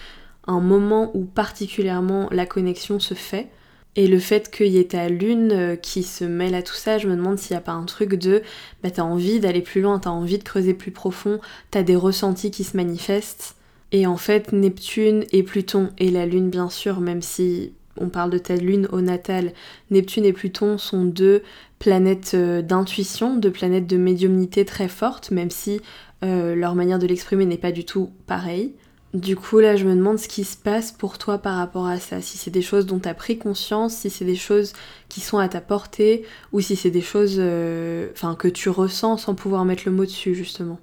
un 0.49 0.61
moment 0.61 1.13
où 1.15 1.25
particulièrement 1.25 2.29
la 2.33 2.47
connexion 2.47 2.99
se 2.99 3.15
fait. 3.15 3.49
Et 3.97 4.07
le 4.07 4.19
fait 4.19 4.51
qu'il 4.51 4.69
y 4.69 4.79
ait 4.79 4.89
ta 4.89 5.09
lune 5.09 5.51
euh, 5.53 5.77
qui 5.77 6.03
se 6.03 6.25
mêle 6.25 6.55
à 6.55 6.63
tout 6.63 6.75
ça, 6.75 6.99
je 6.99 7.09
me 7.09 7.17
demande 7.17 7.39
s'il 7.39 7.55
n'y 7.55 7.59
a 7.59 7.63
pas 7.63 7.73
un 7.73 7.85
truc 7.85 8.15
de 8.15 8.43
bah 8.83 8.91
t'as 8.91 9.03
envie 9.03 9.41
d'aller 9.41 9.63
plus 9.63 9.81
loin, 9.81 9.99
t'as 9.99 10.11
envie 10.11 10.39
de 10.39 10.45
creuser 10.45 10.75
plus 10.75 10.91
profond, 10.91 11.41
t'as 11.71 11.83
des 11.83 11.97
ressentis 11.97 12.51
qui 12.51 12.65
se 12.65 12.77
manifestent. 12.77 13.57
Et 13.91 14.07
en 14.07 14.17
fait, 14.17 14.53
Neptune 14.53 15.25
et 15.33 15.43
Pluton 15.43 15.91
et 15.99 16.11
la 16.11 16.27
Lune, 16.27 16.51
bien 16.51 16.69
sûr, 16.69 17.01
même 17.01 17.23
si 17.23 17.73
on 17.97 18.09
parle 18.09 18.31
de 18.31 18.39
ta 18.39 18.55
Lune 18.55 18.87
au 18.93 19.01
natal, 19.01 19.53
Neptune 19.91 20.25
et 20.25 20.33
Pluton 20.33 20.79
sont 20.79 21.05
deux 21.05 21.43
planètes 21.79 22.33
euh, 22.35 22.63
d'intuition, 22.63 23.37
deux 23.37 23.51
planètes 23.51 23.87
de 23.87 23.97
médiumnité 23.97 24.65
très 24.65 24.89
fortes, 24.89 25.31
même 25.31 25.51
si 25.51 25.81
euh, 26.23 26.55
leur 26.55 26.75
manière 26.75 26.99
de 26.99 27.07
l'exprimer 27.07 27.47
n'est 27.47 27.57
pas 27.57 27.73
du 27.73 27.85
tout 27.85 28.11
pareille. 28.27 28.75
Du 29.15 29.37
coup, 29.37 29.59
là, 29.59 29.75
je 29.75 29.87
me 29.87 29.95
demande 29.95 30.19
ce 30.19 30.29
qui 30.29 30.45
se 30.45 30.57
passe 30.57 30.93
pour 30.93 31.17
toi 31.17 31.39
par 31.39 31.57
rapport 31.57 31.87
à 31.87 31.99
ça. 31.99 32.21
Si 32.21 32.37
c'est 32.37 32.51
des 32.51 32.61
choses 32.61 32.85
dont 32.85 32.99
tu 32.99 33.09
as 33.09 33.15
pris 33.15 33.39
conscience, 33.39 33.95
si 33.95 34.11
c'est 34.11 34.27
des 34.27 34.37
choses 34.37 34.75
qui 35.09 35.21
sont 35.21 35.39
à 35.39 35.49
ta 35.49 35.63
portée, 35.63 36.27
ou 36.53 36.61
si 36.61 36.77
c'est 36.77 36.91
des 36.91 37.01
choses 37.01 37.37
euh, 37.39 38.11
que 38.39 38.49
tu 38.49 38.69
ressens 38.69 39.17
sans 39.17 39.35
pouvoir 39.35 39.65
mettre 39.65 39.85
le 39.87 39.93
mot 39.93 40.05
dessus, 40.05 40.35
justement. 40.35 40.79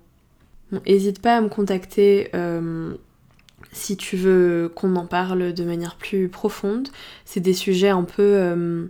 N'hésite 0.88 1.22
pas 1.22 1.38
à 1.38 1.42
me 1.42 1.50
contacter 1.50 2.30
euh, 2.34 2.96
si 3.72 3.96
tu 3.96 4.18
veux 4.18 4.72
qu'on 4.74 4.96
en 4.96 5.06
parle 5.06 5.54
de 5.54 5.64
manière 5.64 5.96
plus 5.96 6.28
profonde. 6.28 6.90
C'est 7.26 7.42
des 7.42 7.54
sujets 7.54 7.90
un 7.90 8.04
peu, 8.04 8.24
euh, 8.24 8.88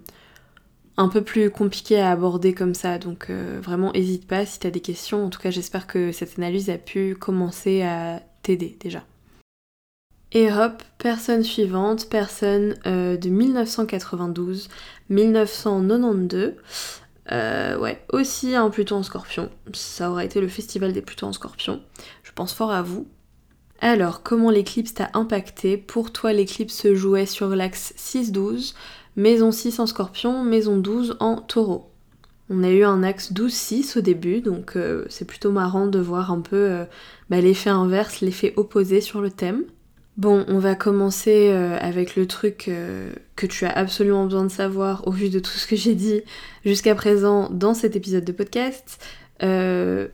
un 0.95 1.09
peu 1.09 1.21
plus 1.21 1.49
compliqués 1.49 1.99
à 1.99 2.09
aborder 2.09 2.53
comme 2.53 2.73
ça, 2.73 2.99
donc 2.99 3.29
vraiment 3.29 3.91
n'hésite 3.91 4.27
pas 4.27 4.45
si 4.45 4.59
tu 4.59 4.67
as 4.67 4.71
des 4.71 4.79
questions. 4.79 5.25
En 5.25 5.29
tout 5.29 5.41
cas, 5.41 5.51
j'espère 5.51 5.87
que 5.87 6.13
cette 6.13 6.37
analyse 6.37 6.69
a 6.69 6.77
pu 6.77 7.15
commencer 7.15 7.81
à 7.81 8.21
t'aider 8.41 8.77
déjà. 8.79 9.03
Et 10.35 10.51
hop, 10.51 10.83
personne 10.97 11.43
suivante, 11.43 12.07
personne 12.09 12.75
de 12.85 13.17
1992-1992. 15.09 16.55
Euh, 17.31 17.77
ouais, 17.79 18.03
aussi 18.11 18.55
un 18.55 18.69
Pluton 18.69 18.97
en 18.97 19.03
scorpion. 19.03 19.49
Ça 19.73 20.11
aurait 20.11 20.25
été 20.25 20.39
le 20.41 20.47
festival 20.47 20.93
des 20.93 21.01
Plutons 21.01 21.27
en 21.27 21.33
scorpion. 21.33 21.81
Je 22.23 22.31
pense 22.31 22.53
fort 22.53 22.71
à 22.71 22.81
vous. 22.81 23.07
Alors, 23.81 24.23
comment 24.23 24.51
l'éclipse 24.51 24.93
t'a 24.93 25.09
impacté? 25.13 25.77
Pour 25.77 26.11
toi, 26.11 26.33
l'éclipse 26.33 26.75
se 26.75 26.95
jouait 26.95 27.25
sur 27.25 27.49
l'axe 27.49 27.93
6-12, 27.97 28.73
maison 29.15 29.51
6 29.51 29.79
en 29.79 29.87
scorpion, 29.87 30.43
maison 30.43 30.77
12 30.77 31.17
en 31.19 31.37
taureau. 31.37 31.91
On 32.49 32.63
a 32.63 32.69
eu 32.69 32.83
un 32.83 33.01
axe 33.01 33.33
12-6 33.33 33.97
au 33.97 34.01
début, 34.01 34.39
donc 34.41 34.75
euh, 34.75 35.05
c'est 35.09 35.25
plutôt 35.25 35.51
marrant 35.51 35.87
de 35.87 35.99
voir 35.99 36.31
un 36.31 36.41
peu 36.41 36.55
euh, 36.55 36.85
bah, 37.29 37.41
l'effet 37.41 37.71
inverse, 37.71 38.21
l'effet 38.21 38.53
opposé 38.55 39.01
sur 39.01 39.19
le 39.19 39.31
thème. 39.31 39.63
Bon, 40.17 40.45
on 40.47 40.59
va 40.59 40.75
commencer 40.75 41.49
euh, 41.51 41.77
avec 41.77 42.15
le 42.15 42.25
truc 42.25 42.69
euh, 42.69 43.11
que 43.35 43.45
tu 43.45 43.65
as 43.65 43.71
absolument 43.71 44.23
besoin 44.23 44.45
de 44.45 44.51
savoir 44.51 45.05
au 45.07 45.11
vu 45.11 45.29
de 45.29 45.39
tout 45.39 45.51
ce 45.51 45.67
que 45.67 45.75
j'ai 45.75 45.93
dit 45.93 46.21
jusqu'à 46.63 46.95
présent 46.95 47.49
dans 47.49 47.73
cet 47.73 47.97
épisode 47.97 48.23
de 48.23 48.31
podcast. 48.31 49.03
Euh, 49.43 50.07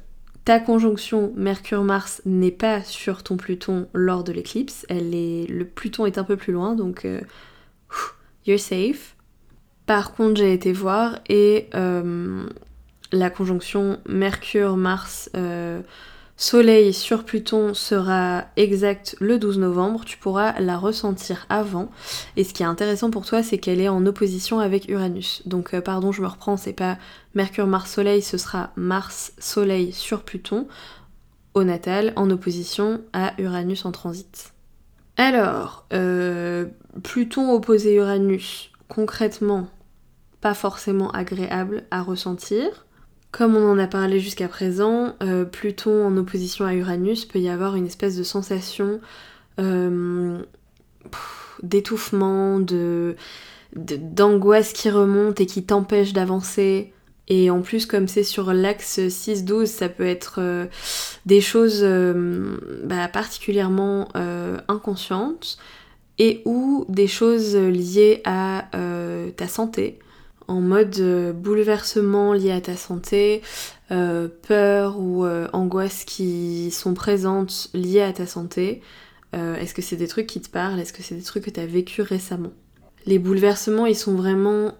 ta 0.43 0.59
conjonction 0.59 1.31
Mercure-Mars 1.35 2.23
n'est 2.25 2.49
pas 2.49 2.81
sur 2.83 3.21
ton 3.21 3.37
Pluton 3.37 3.87
lors 3.93 4.23
de 4.23 4.31
l'éclipse. 4.31 4.87
Le 4.89 5.63
Pluton 5.65 6.07
est 6.07 6.17
un 6.17 6.23
peu 6.23 6.35
plus 6.35 6.51
loin, 6.51 6.73
donc 6.73 7.07
you're 8.47 8.59
safe. 8.59 9.15
Par 9.85 10.13
contre, 10.13 10.37
j'ai 10.37 10.51
été 10.51 10.73
voir 10.73 11.19
et 11.29 11.69
la 11.73 13.29
conjonction 13.29 13.99
Mercure-Mars 14.07 15.29
Soleil 16.41 16.91
sur 16.91 17.23
Pluton 17.23 17.75
sera 17.75 18.45
exact 18.56 19.15
le 19.19 19.38
12 19.38 19.60
novembre, 19.60 20.06
tu 20.06 20.17
pourras 20.17 20.60
la 20.60 20.75
ressentir 20.75 21.45
avant. 21.49 21.91
Et 22.36 22.43
ce 22.43 22.51
qui 22.51 22.63
est 22.63 22.65
intéressant 22.65 23.12
pour 23.12 23.27
toi, 23.27 23.43
c'est 23.43 23.60
qu'elle 23.60 23.80
est 23.80 23.89
en 23.89 24.04
opposition 24.08 24.60
avec 24.60 24.89
Uranus. 24.89 25.43
Donc 25.45 25.75
euh, 25.75 25.82
pardon, 25.82 26.12
je 26.12 26.23
me 26.23 26.27
reprends, 26.27 26.58
c'est 26.58 26.73
pas 26.73 26.97
Mercure, 27.36 27.67
Mars, 27.67 27.91
Soleil, 27.91 28.23
ce 28.23 28.39
sera 28.39 28.71
Mars, 28.75 29.34
Soleil 29.38 29.91
sur 29.93 30.23
Pluton 30.23 30.67
au 31.54 31.63
natal 31.63 32.12
en 32.15 32.27
opposition 32.32 33.01
à 33.13 33.39
Uranus 33.39 33.86
en 33.86 33.91
transit. 33.91 34.51
Alors, 35.17 35.86
euh, 35.93 36.65
Pluton 37.04 37.54
opposé 37.54 37.93
Uranus, 37.93 38.71
concrètement, 38.88 39.67
pas 40.41 40.56
forcément 40.56 41.12
agréable 41.12 41.84
à 41.91 42.01
ressentir. 42.01 42.88
Comme 43.32 43.56
on 43.56 43.72
en 43.72 43.80
a 43.80 43.88
parlé 43.88 44.20
jusqu'à 44.20 44.50
présent, 44.50 45.15
euh, 45.24 45.46
Pluton 45.46 46.06
en 46.06 46.17
opposition 46.17 46.65
à 46.65 46.74
Uranus 46.74 47.24
peut 47.24 47.39
y 47.39 47.48
avoir 47.48 47.78
une 47.78 47.86
espèce 47.86 48.17
de 48.17 48.24
sensation 48.24 49.00
euh, 49.60 50.41
d'étouffement, 51.63 52.60
d'angoisse 53.74 54.74
qui 54.74 54.89
remonte 54.89 55.39
et 55.39 55.46
qui 55.46 55.63
t'empêche 55.63 56.12
d'avancer. 56.12 56.91
Et 57.30 57.50
en 57.50 57.62
plus, 57.62 57.86
comme 57.86 58.10
c'est 58.10 58.24
sur 58.24 58.52
l'axe 58.52 59.00
6-12, 59.00 59.65
ça 59.67 59.88
peut 59.88 60.06
être 60.06 60.39
euh, 60.39 60.65
des 61.26 61.39
choses 61.39 61.86
bah, 62.84 63.08
particulièrement 63.08 64.10
inconscientes 64.67 65.58
et 66.20 66.41
ou 66.44 66.86
des 66.89 67.08
choses 67.08 67.56
liées 67.56 68.22
à 68.26 68.70
ta 69.38 69.48
santé 69.48 70.00
en 70.51 70.59
mode 70.59 70.99
euh, 70.99 71.31
bouleversement 71.31 72.33
lié 72.33 72.51
à 72.51 72.61
ta 72.61 72.75
santé, 72.75 73.41
euh, 73.91 74.27
peur 74.47 74.99
ou 74.99 75.23
euh, 75.23 75.47
angoisse 75.53 76.03
qui 76.03 76.71
sont 76.71 76.93
présentes 76.93 77.69
liées 77.73 78.01
à 78.01 78.13
ta 78.13 78.27
santé. 78.27 78.81
Est-ce 79.33 79.73
que 79.73 79.81
c'est 79.81 79.95
des 79.95 80.09
trucs 80.09 80.27
qui 80.27 80.41
te 80.41 80.49
parlent? 80.49 80.77
Est-ce 80.77 80.91
que 80.91 81.01
c'est 81.01 81.15
des 81.15 81.21
trucs 81.21 81.45
que 81.45 81.49
tu 81.49 81.61
as 81.61 81.65
vécu 81.65 82.01
récemment? 82.01 82.51
Les 83.05 83.17
bouleversements, 83.17 83.85
ils 83.85 83.95
sont 83.95 84.13
vraiment 84.13 84.73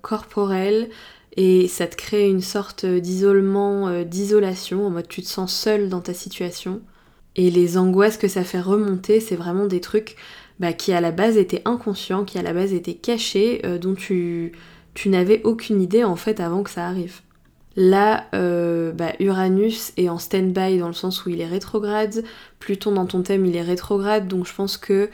corporels 0.00 0.88
et 1.36 1.68
ça 1.68 1.86
te 1.86 1.96
crée 1.96 2.26
une 2.26 2.40
sorte 2.40 2.86
d'isolement, 2.86 4.02
d'isolation, 4.04 4.86
en 4.86 4.90
mode 4.90 5.06
tu 5.06 5.20
te 5.20 5.26
sens 5.26 5.54
seul 5.54 5.90
dans 5.90 6.00
ta 6.00 6.14
situation. 6.14 6.80
Et 7.36 7.50
les 7.50 7.76
angoisses 7.76 8.16
que 8.16 8.26
ça 8.26 8.42
fait 8.42 8.62
remonter, 8.62 9.20
c'est 9.20 9.36
vraiment 9.36 9.66
des 9.66 9.82
trucs 9.82 10.16
bah, 10.60 10.72
qui 10.72 10.94
à 10.94 11.02
la 11.02 11.10
base 11.10 11.36
étaient 11.36 11.60
inconscients, 11.66 12.24
qui 12.24 12.38
à 12.38 12.42
la 12.42 12.54
base 12.54 12.72
étaient 12.72 12.94
cachés, 12.94 13.60
dont 13.82 13.94
tu 13.94 14.52
tu 14.94 15.08
n'avais 15.08 15.42
aucune 15.44 15.80
idée 15.80 16.04
en 16.04 16.16
fait 16.16 16.40
avant 16.40 16.62
que 16.62 16.70
ça 16.70 16.86
arrive. 16.86 17.20
Là, 17.76 18.26
euh, 18.34 18.92
bah, 18.92 19.12
Uranus 19.20 19.92
est 19.96 20.08
en 20.08 20.18
stand-by 20.18 20.78
dans 20.78 20.88
le 20.88 20.92
sens 20.92 21.24
où 21.24 21.30
il 21.30 21.40
est 21.40 21.46
rétrograde. 21.46 22.24
Pluton 22.58 22.92
dans 22.92 23.06
ton 23.06 23.22
thème, 23.22 23.46
il 23.46 23.56
est 23.56 23.62
rétrograde, 23.62 24.26
donc 24.26 24.46
je 24.46 24.54
pense 24.54 24.76
que 24.76 25.08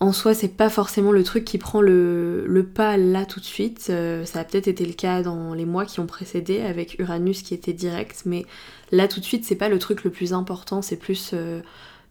en 0.00 0.12
soi, 0.12 0.34
c'est 0.34 0.48
pas 0.48 0.70
forcément 0.70 1.12
le 1.12 1.22
truc 1.22 1.44
qui 1.44 1.56
prend 1.56 1.80
le, 1.80 2.68
pas 2.74 2.96
là 2.96 3.24
tout 3.24 3.40
de 3.40 3.44
suite. 3.44 3.86
Euh, 3.90 4.24
ça 4.24 4.40
a 4.40 4.44
peut-être 4.44 4.68
été 4.68 4.84
le 4.84 4.92
cas 4.92 5.22
dans 5.22 5.54
les 5.54 5.64
mois 5.64 5.86
qui 5.86 6.00
ont 6.00 6.06
précédé 6.06 6.60
avec 6.60 6.98
Uranus 6.98 7.42
qui 7.42 7.54
était 7.54 7.72
direct, 7.72 8.22
mais 8.26 8.44
là 8.90 9.06
tout 9.06 9.20
de 9.20 9.24
suite, 9.24 9.44
c'est 9.44 9.54
pas 9.54 9.68
le 9.68 9.78
truc 9.78 10.04
le 10.04 10.10
plus 10.10 10.32
important, 10.32 10.82
c'est 10.82 10.96
plus 10.96 11.30
euh, 11.32 11.60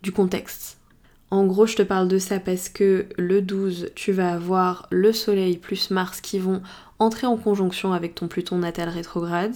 du 0.01 0.11
contexte. 0.11 0.77
En 1.29 1.45
gros, 1.45 1.65
je 1.65 1.75
te 1.75 1.81
parle 1.81 2.07
de 2.07 2.19
ça 2.19 2.39
parce 2.39 2.69
que 2.69 3.07
le 3.17 3.41
12, 3.41 3.89
tu 3.95 4.11
vas 4.11 4.31
avoir 4.33 4.87
le 4.91 5.11
Soleil 5.11 5.57
plus 5.57 5.89
Mars 5.89 6.21
qui 6.21 6.37
vont 6.39 6.61
entrer 6.99 7.27
en 7.27 7.37
conjonction 7.37 7.93
avec 7.93 8.15
ton 8.15 8.27
Pluton 8.27 8.57
natal 8.57 8.89
rétrograde. 8.89 9.53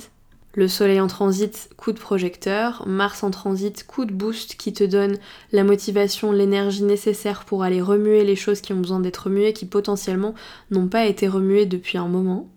Le 0.54 0.68
Soleil 0.68 1.00
en 1.00 1.08
transit, 1.08 1.70
coup 1.78 1.92
de 1.92 2.00
projecteur. 2.00 2.84
Mars 2.88 3.24
en 3.24 3.30
transit, 3.30 3.86
coup 3.86 4.06
de 4.06 4.14
boost 4.14 4.56
qui 4.56 4.74
te 4.74 4.84
donne 4.84 5.18
la 5.52 5.64
motivation, 5.64 6.32
l'énergie 6.32 6.84
nécessaire 6.84 7.46
pour 7.46 7.62
aller 7.62 7.82
remuer 7.82 8.24
les 8.24 8.36
choses 8.36 8.62
qui 8.62 8.74
ont 8.74 8.80
besoin 8.80 9.00
d'être 9.00 9.26
remuées, 9.26 9.54
qui 9.54 9.68
potentiellement 9.68 10.34
n'ont 10.72 10.88
pas 10.88 11.06
été 11.06 11.28
remuées 11.28 11.68
depuis 11.68 12.00
un 12.00 12.08
moment. 12.08 12.50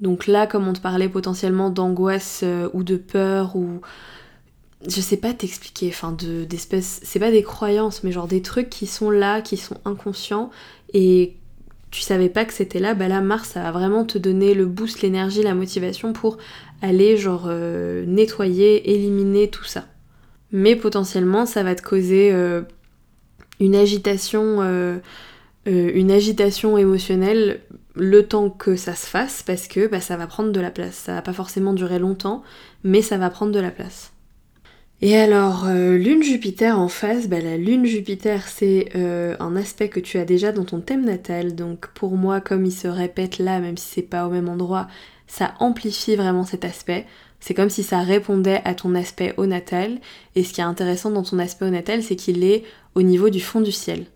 Donc 0.00 0.26
là, 0.26 0.46
comme 0.46 0.68
on 0.68 0.74
te 0.74 0.80
parlait 0.80 1.08
potentiellement 1.08 1.70
d'angoisse 1.70 2.40
euh, 2.42 2.68
ou 2.74 2.82
de 2.82 2.96
peur 2.96 3.56
ou 3.56 3.80
je 4.86 5.00
sais 5.00 5.16
pas 5.16 5.32
t'expliquer, 5.32 5.88
enfin 5.88 6.12
de 6.12 6.44
d'espèces, 6.44 7.00
c'est 7.02 7.18
pas 7.18 7.30
des 7.30 7.42
croyances, 7.42 8.04
mais 8.04 8.12
genre 8.12 8.28
des 8.28 8.42
trucs 8.42 8.68
qui 8.68 8.86
sont 8.86 9.10
là, 9.10 9.40
qui 9.40 9.56
sont 9.56 9.78
inconscients 9.86 10.50
et 10.92 11.36
tu 11.96 12.02
savais 12.02 12.28
pas 12.28 12.44
que 12.44 12.52
c'était 12.52 12.78
là, 12.78 12.92
bah 12.92 13.08
là 13.08 13.22
Mars 13.22 13.48
ça 13.48 13.62
va 13.62 13.72
vraiment 13.72 14.04
te 14.04 14.18
donner 14.18 14.52
le 14.52 14.66
boost, 14.66 15.00
l'énergie, 15.00 15.42
la 15.42 15.54
motivation 15.54 16.12
pour 16.12 16.36
aller 16.82 17.16
genre 17.16 17.46
euh, 17.48 18.04
nettoyer, 18.04 18.92
éliminer 18.92 19.48
tout 19.48 19.64
ça. 19.64 19.86
Mais 20.52 20.76
potentiellement 20.76 21.46
ça 21.46 21.62
va 21.62 21.74
te 21.74 21.80
causer 21.80 22.32
euh, 22.34 22.60
une 23.60 23.74
agitation, 23.74 24.58
euh, 24.60 24.98
une 25.64 26.10
agitation 26.10 26.76
émotionnelle 26.76 27.60
le 27.94 28.26
temps 28.26 28.50
que 28.50 28.76
ça 28.76 28.94
se 28.94 29.06
fasse 29.06 29.42
parce 29.42 29.66
que 29.66 29.86
bah, 29.86 30.02
ça 30.02 30.18
va 30.18 30.26
prendre 30.26 30.52
de 30.52 30.60
la 30.60 30.70
place. 30.70 30.96
Ça 30.96 31.14
va 31.14 31.22
pas 31.22 31.32
forcément 31.32 31.72
durer 31.72 31.98
longtemps, 31.98 32.42
mais 32.84 33.00
ça 33.00 33.16
va 33.16 33.30
prendre 33.30 33.52
de 33.52 33.60
la 33.60 33.70
place. 33.70 34.12
Et 35.02 35.14
alors, 35.14 35.66
euh, 35.66 35.98
Lune 35.98 36.22
Jupiter 36.22 36.78
en 36.78 36.88
face, 36.88 37.28
bah, 37.28 37.40
la 37.40 37.58
Lune 37.58 37.84
Jupiter 37.84 38.48
c'est 38.48 38.88
euh, 38.96 39.36
un 39.40 39.54
aspect 39.54 39.90
que 39.90 40.00
tu 40.00 40.16
as 40.18 40.24
déjà 40.24 40.52
dans 40.52 40.64
ton 40.64 40.80
thème 40.80 41.04
natal, 41.04 41.54
donc 41.54 41.88
pour 41.88 42.16
moi 42.16 42.40
comme 42.40 42.64
il 42.64 42.72
se 42.72 42.88
répète 42.88 43.38
là, 43.38 43.60
même 43.60 43.76
si 43.76 43.86
c'est 43.86 44.02
pas 44.02 44.26
au 44.26 44.30
même 44.30 44.48
endroit, 44.48 44.88
ça 45.26 45.52
amplifie 45.60 46.16
vraiment 46.16 46.44
cet 46.44 46.64
aspect. 46.64 47.06
C'est 47.40 47.52
comme 47.52 47.68
si 47.68 47.82
ça 47.82 48.00
répondait 48.00 48.62
à 48.64 48.74
ton 48.74 48.94
aspect 48.94 49.34
au 49.36 49.44
natal, 49.44 49.98
et 50.34 50.42
ce 50.42 50.54
qui 50.54 50.62
est 50.62 50.64
intéressant 50.64 51.10
dans 51.10 51.22
ton 51.22 51.38
aspect 51.38 51.66
au 51.66 51.70
natal, 51.70 52.02
c'est 52.02 52.16
qu'il 52.16 52.42
est 52.42 52.64
au 52.94 53.02
niveau 53.02 53.28
du 53.28 53.40
fond 53.40 53.60
du 53.60 53.72
ciel. 53.72 54.06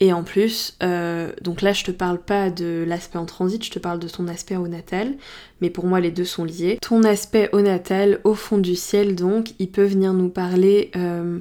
Et 0.00 0.12
en 0.12 0.22
plus, 0.22 0.76
euh, 0.82 1.32
donc 1.42 1.60
là 1.60 1.72
je 1.72 1.82
te 1.82 1.90
parle 1.90 2.18
pas 2.18 2.50
de 2.50 2.84
l'aspect 2.86 3.18
en 3.18 3.26
transit, 3.26 3.64
je 3.64 3.70
te 3.70 3.80
parle 3.80 3.98
de 3.98 4.08
ton 4.08 4.28
aspect 4.28 4.56
au 4.56 4.68
natal, 4.68 5.14
mais 5.60 5.70
pour 5.70 5.86
moi 5.86 5.98
les 5.98 6.12
deux 6.12 6.24
sont 6.24 6.44
liés. 6.44 6.78
Ton 6.80 7.02
aspect 7.02 7.48
au 7.52 7.60
natal, 7.62 8.20
au 8.22 8.34
fond 8.34 8.58
du 8.58 8.76
ciel 8.76 9.16
donc, 9.16 9.54
il 9.58 9.70
peut 9.70 9.84
venir 9.84 10.12
nous 10.12 10.28
parler 10.28 10.92
euh, 10.94 11.40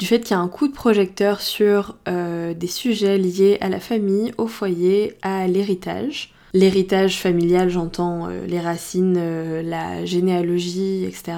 du 0.00 0.06
fait 0.06 0.20
qu'il 0.20 0.32
y 0.32 0.34
a 0.34 0.40
un 0.40 0.48
coup 0.48 0.66
de 0.66 0.72
projecteur 0.72 1.40
sur 1.40 1.96
euh, 2.08 2.54
des 2.54 2.66
sujets 2.66 3.18
liés 3.18 3.58
à 3.60 3.68
la 3.68 3.78
famille, 3.78 4.32
au 4.36 4.48
foyer, 4.48 5.14
à 5.22 5.46
l'héritage. 5.46 6.34
L'héritage 6.54 7.18
familial, 7.20 7.70
j'entends 7.70 8.26
les 8.26 8.60
racines, 8.60 9.62
la 9.62 10.04
généalogie, 10.04 11.04
etc. 11.04 11.32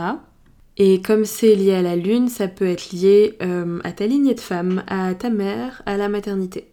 Et 0.77 1.01
comme 1.01 1.25
c'est 1.25 1.55
lié 1.55 1.75
à 1.75 1.83
la 1.83 1.97
lune, 1.97 2.29
ça 2.29 2.49
peut 2.49 2.67
être 2.67 2.91
lié 2.91 3.37
euh, 3.43 3.79
à 3.85 3.93
ta 3.93 4.07
lignée 4.07 4.35
de 4.35 4.41
femme, 4.41 4.83
à 4.89 5.15
ta 5.15 5.31
mère, 5.31 5.83
à 5.87 5.97
la 5.97 6.09
maternité. 6.09 6.69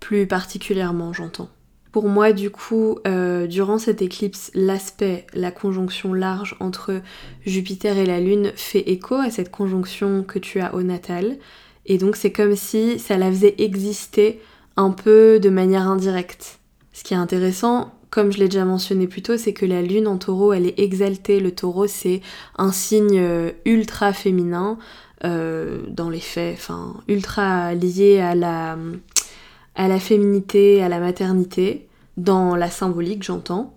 Plus 0.00 0.26
particulièrement, 0.26 1.12
j'entends. 1.12 1.48
Pour 1.90 2.08
moi, 2.08 2.32
du 2.32 2.50
coup, 2.50 2.98
euh, 3.06 3.46
durant 3.46 3.78
cette 3.78 4.02
éclipse, 4.02 4.50
l'aspect, 4.54 5.26
la 5.32 5.50
conjonction 5.50 6.12
large 6.12 6.56
entre 6.60 7.00
Jupiter 7.46 7.96
et 7.96 8.04
la 8.04 8.20
Lune 8.20 8.52
fait 8.54 8.90
écho 8.90 9.14
à 9.14 9.30
cette 9.30 9.50
conjonction 9.50 10.22
que 10.22 10.38
tu 10.38 10.60
as 10.60 10.74
au 10.74 10.82
natal. 10.82 11.38
Et 11.86 11.96
donc 11.96 12.16
c'est 12.16 12.32
comme 12.32 12.54
si 12.54 12.98
ça 12.98 13.16
la 13.16 13.30
faisait 13.30 13.54
exister 13.58 14.40
un 14.76 14.90
peu 14.90 15.40
de 15.40 15.48
manière 15.48 15.88
indirecte. 15.88 16.58
Ce 16.92 17.02
qui 17.02 17.14
est 17.14 17.18
intéressant, 17.18 17.94
comme 18.10 18.32
je 18.32 18.38
l'ai 18.38 18.48
déjà 18.48 18.64
mentionné 18.64 19.06
plus 19.06 19.22
tôt, 19.22 19.36
c'est 19.36 19.52
que 19.52 19.66
la 19.66 19.82
lune 19.82 20.06
en 20.06 20.18
taureau, 20.18 20.52
elle 20.52 20.66
est 20.66 20.78
exaltée. 20.78 21.40
Le 21.40 21.52
taureau, 21.52 21.86
c'est 21.86 22.22
un 22.56 22.72
signe 22.72 23.18
euh, 23.18 23.52
ultra 23.64 24.12
féminin, 24.12 24.78
euh, 25.24 25.82
dans 25.88 26.10
les 26.10 26.20
faits, 26.20 26.54
enfin, 26.58 26.94
ultra 27.08 27.74
lié 27.74 28.20
à 28.20 28.34
la, 28.36 29.98
féminité, 29.98 30.80
à 30.80 30.88
la 30.88 31.00
maternité, 31.00 31.88
dans 32.16 32.54
la 32.54 32.70
symbolique, 32.70 33.24
j'entends, 33.24 33.76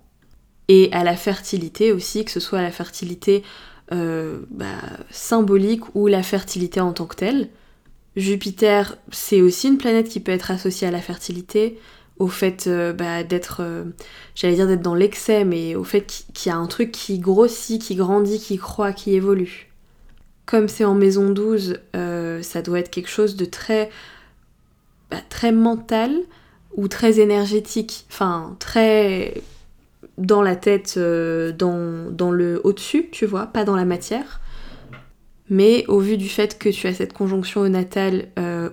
et 0.68 0.88
à 0.92 1.02
la 1.02 1.16
fertilité 1.16 1.92
aussi, 1.92 2.24
que 2.24 2.30
ce 2.30 2.38
soit 2.38 2.62
la 2.62 2.70
fertilité 2.70 3.42
euh, 3.90 4.38
bah, 4.50 4.66
symbolique 5.10 5.82
ou 5.96 6.06
la 6.06 6.22
fertilité 6.22 6.80
en 6.80 6.92
tant 6.92 7.06
que 7.06 7.16
telle. 7.16 7.48
Jupiter, 8.14 8.96
c'est 9.10 9.40
aussi 9.40 9.66
une 9.66 9.78
planète 9.78 10.08
qui 10.08 10.20
peut 10.20 10.32
être 10.32 10.52
associée 10.52 10.86
à 10.86 10.92
la 10.92 11.00
fertilité, 11.00 11.78
au 12.22 12.28
fait 12.28 12.68
euh, 12.68 12.92
bah, 12.92 13.24
d'être, 13.24 13.62
euh, 13.64 13.82
j'allais 14.36 14.54
dire 14.54 14.68
d'être 14.68 14.80
dans 14.80 14.94
l'excès, 14.94 15.44
mais 15.44 15.74
au 15.74 15.82
fait 15.82 16.06
qu'il 16.32 16.52
y 16.52 16.54
a 16.54 16.56
un 16.56 16.68
truc 16.68 16.92
qui 16.92 17.18
grossit, 17.18 17.82
qui 17.82 17.96
grandit, 17.96 18.38
qui 18.38 18.58
croît, 18.58 18.92
qui 18.92 19.14
évolue. 19.16 19.72
Comme 20.46 20.68
c'est 20.68 20.84
en 20.84 20.94
maison 20.94 21.30
12, 21.30 21.80
euh, 21.96 22.40
ça 22.40 22.62
doit 22.62 22.78
être 22.78 22.90
quelque 22.90 23.08
chose 23.08 23.34
de 23.34 23.44
très, 23.44 23.90
bah, 25.10 25.16
très 25.30 25.50
mental 25.50 26.14
ou 26.76 26.86
très 26.86 27.18
énergétique, 27.18 28.06
enfin 28.08 28.56
très 28.60 29.42
dans 30.16 30.42
la 30.42 30.54
tête, 30.54 30.96
dans, 30.96 32.10
dans 32.12 32.30
le 32.30 32.60
au-dessus, 32.62 33.08
tu 33.10 33.26
vois, 33.26 33.46
pas 33.46 33.64
dans 33.64 33.74
la 33.74 33.84
matière. 33.84 34.40
Mais 35.50 35.84
au 35.88 35.98
vu 35.98 36.16
du 36.16 36.28
fait 36.28 36.56
que 36.56 36.68
tu 36.68 36.86
as 36.86 36.94
cette 36.94 37.14
conjonction 37.14 37.62
au 37.62 37.68
natal 37.68 38.28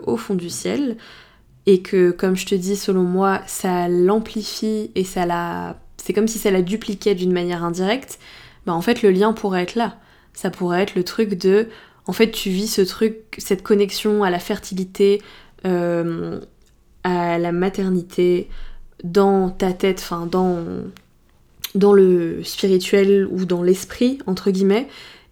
au 0.05 0.17
fond 0.17 0.35
du 0.35 0.49
ciel, 0.49 0.97
et 1.69 1.83
que 1.83 2.09
comme 2.09 2.35
je 2.35 2.47
te 2.47 2.55
dis 2.55 2.75
selon 2.75 3.03
moi 3.03 3.41
ça 3.45 3.87
l'amplifie 3.87 4.89
et 4.95 5.03
ça 5.03 5.27
la 5.27 5.77
c'est 5.97 6.13
comme 6.13 6.27
si 6.27 6.39
ça 6.39 6.49
la 6.49 6.63
dupliquait 6.63 7.13
d'une 7.13 7.31
manière 7.31 7.63
indirecte 7.63 8.17
bah 8.65 8.73
en 8.73 8.81
fait 8.81 9.03
le 9.03 9.11
lien 9.11 9.33
pourrait 9.33 9.61
être 9.61 9.75
là. 9.75 9.97
Ça 10.33 10.49
pourrait 10.49 10.81
être 10.81 10.95
le 10.95 11.03
truc 11.03 11.35
de 11.35 11.67
en 12.07 12.11
fait 12.11 12.31
tu 12.31 12.49
vis 12.49 12.67
ce 12.67 12.81
truc 12.81 13.35
cette 13.37 13.61
connexion 13.61 14.23
à 14.23 14.31
la 14.31 14.39
fertilité 14.39 15.21
euh, 15.67 16.39
à 17.03 17.37
la 17.37 17.51
maternité 17.51 18.49
dans 19.03 19.51
ta 19.51 19.71
tête 19.71 19.99
enfin 19.99 20.25
dans 20.25 20.63
dans 21.75 21.93
le 21.93 22.43
spirituel 22.43 23.27
ou 23.29 23.45
dans 23.45 23.61
l'esprit 23.61 24.17
entre 24.25 24.49
guillemets 24.49 24.87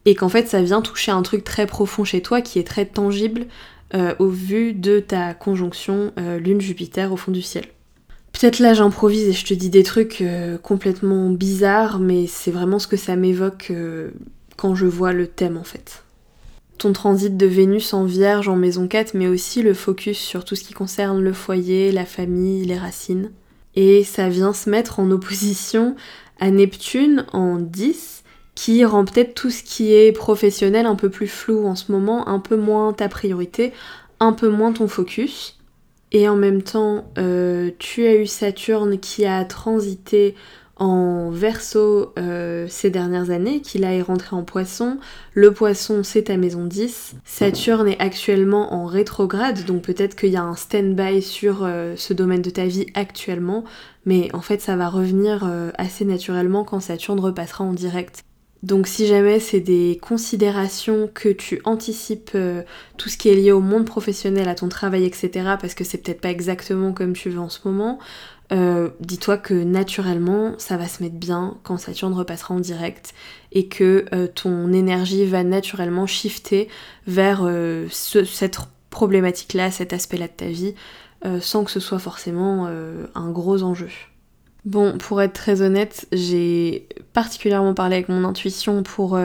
et 0.06 0.14
qu'en 0.14 0.30
fait 0.30 0.48
ça 0.48 0.62
vient 0.62 0.84
toucher 0.84 1.12
un 1.12 1.24
truc 1.24 1.44
très 1.44 1.66
profond 1.66 2.04
chez 2.04 2.22
toi 2.22 2.42
qui 2.42 2.60
est 2.60 2.68
très 2.68 2.86
tangible 2.86 3.48
euh, 3.94 4.14
au 4.20 4.28
vu 4.28 4.74
de 4.74 5.00
ta 5.00 5.34
conjonction 5.34 6.12
euh, 6.20 6.40
Lune-Jupiter 6.40 7.14
au 7.14 7.18
fond 7.18 7.32
du 7.32 7.42
ciel. 7.42 7.66
Peut-être 8.34 8.60
là 8.60 8.74
j'improvise 8.74 9.30
et 9.30 9.34
je 9.34 9.46
te 9.46 9.54
dis 9.54 9.70
des 9.70 9.84
trucs 9.84 10.22
euh, 10.22 10.58
complètement 10.58 11.30
bizarres, 11.30 12.00
mais 12.00 12.28
c'est 12.28 12.52
vraiment 12.52 12.80
ce 12.80 12.88
que 12.88 12.98
ça 12.98 13.16
m'évoque 13.16 13.72
quand 14.58 14.76
je 14.76 14.86
vois 14.86 15.14
le 15.14 15.28
thème 15.28 15.58
en 15.58 15.64
fait. 15.64 16.04
Ton 16.78 16.94
transit 16.94 17.36
de 17.36 17.46
Vénus 17.46 17.94
en 17.94 18.04
Vierge 18.04 18.50
en 18.50 18.56
maison 18.56 18.88
4, 18.88 19.16
mais 19.16 19.28
aussi 19.28 19.64
le 19.64 19.74
focus 19.74 20.20
sur 20.20 20.46
tout 20.46 20.56
ce 20.56 20.64
qui 20.64 20.74
concerne 20.74 21.22
le 21.22 21.34
foyer, 21.34 21.92
la 21.92 22.06
famille, 22.06 22.66
les 22.66 22.78
racines. 22.78 23.32
Et 23.76 24.04
ça 24.04 24.30
vient 24.30 24.54
se 24.54 24.70
mettre 24.70 25.00
en 25.00 25.10
opposition 25.10 25.96
à 26.40 26.52
Neptune 26.52 27.26
en 27.32 27.56
10, 27.56 28.24
qui 28.58 28.84
rend 28.86 29.06
peut-être 29.06 29.36
tout 29.36 29.52
ce 29.52 29.62
qui 29.62 29.94
est 29.94 30.12
professionnel 30.12 30.88
un 30.88 30.96
peu 30.96 31.12
plus 31.12 31.28
flou 31.28 31.68
en 31.68 31.76
ce 31.76 31.92
moment, 31.92 32.28
un 32.28 32.40
peu 32.40 32.56
moins 32.56 32.92
ta 32.92 33.08
priorité, 33.08 33.72
un 34.20 34.34
peu 34.34 34.50
moins 34.50 34.74
ton 34.74 34.88
focus. 34.88 35.60
Et 36.12 36.28
en 36.28 36.36
même 36.36 36.64
temps, 36.64 37.06
euh, 37.20 37.70
tu 37.78 38.08
as 38.08 38.16
eu 38.16 38.26
Saturne 38.26 38.98
qui 38.98 39.26
a 39.26 39.46
transité 39.46 40.34
en 40.78 41.30
verso 41.30 42.14
euh, 42.18 42.66
ces 42.68 42.90
dernières 42.90 43.30
années, 43.30 43.62
qu'il 43.62 43.86
a 43.86 43.94
est 43.94 44.02
rentré 44.02 44.36
en 44.36 44.42
poisson. 44.42 44.98
Le 45.36 45.54
poisson, 45.54 46.02
c'est 46.04 46.24
ta 46.24 46.38
maison 46.38 46.66
10. 46.66 47.14
Saturne 47.26 47.88
est 47.88 48.00
actuellement 48.00 48.74
en 48.74 48.88
rétrograde, 48.88 49.66
donc 49.66 49.84
peut-être 49.84 50.16
qu'il 50.16 50.30
y 50.30 50.36
a 50.36 50.44
un 50.44 50.56
stand-by 50.56 51.22
sur 51.22 51.60
euh, 51.62 51.94
ce 51.96 52.12
domaine 52.14 52.42
de 52.42 52.50
ta 52.50 52.66
vie 52.66 52.88
actuellement, 52.96 53.64
mais 54.08 54.34
en 54.34 54.42
fait 54.42 54.62
ça 54.62 54.76
va 54.76 54.90
revenir 54.90 55.44
euh, 55.44 55.70
assez 55.78 56.06
naturellement 56.06 56.64
quand 56.64 56.80
Saturne 56.80 57.20
repassera 57.20 57.64
en 57.64 57.74
direct. 57.74 58.24
Donc 58.64 58.88
si 58.88 59.06
jamais 59.06 59.40
c'est 59.40 59.60
des 59.60 60.00
considérations 60.02 61.10
que 61.14 61.30
tu 61.30 61.62
anticipes 61.64 62.36
tout 62.98 63.10
ce 63.10 63.18
qui 63.18 63.30
est 63.30 63.36
lié 63.36 63.52
au 63.52 63.60
monde 63.60 63.86
professionnel, 63.86 64.50
à 64.50 64.56
ton 64.56 64.68
travail, 64.68 65.06
etc., 65.06 65.30
parce 65.62 65.76
que 65.76 65.84
c'est 65.84 66.00
peut-être 66.00 66.22
pas 66.22 66.32
exactement 66.32 66.92
comme 66.92 67.14
tu 67.14 67.30
veux 67.30 67.40
en 67.40 67.50
ce 67.50 67.60
moment, 67.66 68.00
euh, 68.54 68.90
dis-toi 69.02 69.38
que 69.38 69.54
naturellement 69.54 70.54
ça 70.58 70.78
va 70.78 70.88
se 70.88 71.04
mettre 71.04 71.18
bien 71.18 71.58
quand 71.64 71.78
Saturne 71.78 72.14
repassera 72.14 72.54
en 72.54 72.62
direct 72.62 73.14
et 73.52 73.68
que 73.68 74.06
euh, 74.14 74.28
ton 74.28 74.72
énergie 74.72 75.26
va 75.26 75.44
naturellement 75.44 76.08
shifter 76.08 76.70
vers 77.08 77.42
euh, 77.44 77.88
cette 77.90 78.58
problématique-là, 78.90 79.70
cet 79.70 79.92
aspect-là 79.92 80.28
de 80.28 80.34
ta 80.34 80.48
vie, 80.48 80.76
sans 81.42 81.66
que 81.66 81.72
ce 81.72 81.80
soit 81.80 82.00
forcément 82.00 82.68
un 82.68 83.32
gros 83.32 83.62
enjeu. 83.62 83.90
Bon, 84.66 84.98
pour 84.98 85.22
être 85.22 85.34
très 85.34 85.62
honnête, 85.62 86.08
j'ai 86.12 86.90
particulièrement 87.14 87.74
parlé 87.74 87.96
avec 87.96 88.10
mon 88.10 88.26
intuition 88.26 88.84
pour 88.84 89.18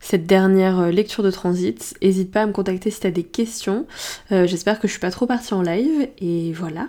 cette 0.00 0.26
dernière 0.26 0.90
lecture 0.90 1.22
de 1.22 1.30
transit. 1.30 1.94
N'hésite 2.02 2.30
pas 2.30 2.42
à 2.42 2.46
me 2.46 2.52
contacter 2.52 2.90
si 2.90 3.00
tu 3.00 3.06
as 3.06 3.10
des 3.10 3.24
questions. 3.24 3.86
J'espère 4.30 4.80
que 4.80 4.88
je 4.88 4.92
suis 4.92 5.00
pas 5.00 5.10
trop 5.10 5.26
partie 5.26 5.52
en 5.52 5.60
live 5.60 6.08
et 6.18 6.52
voilà. 6.54 6.88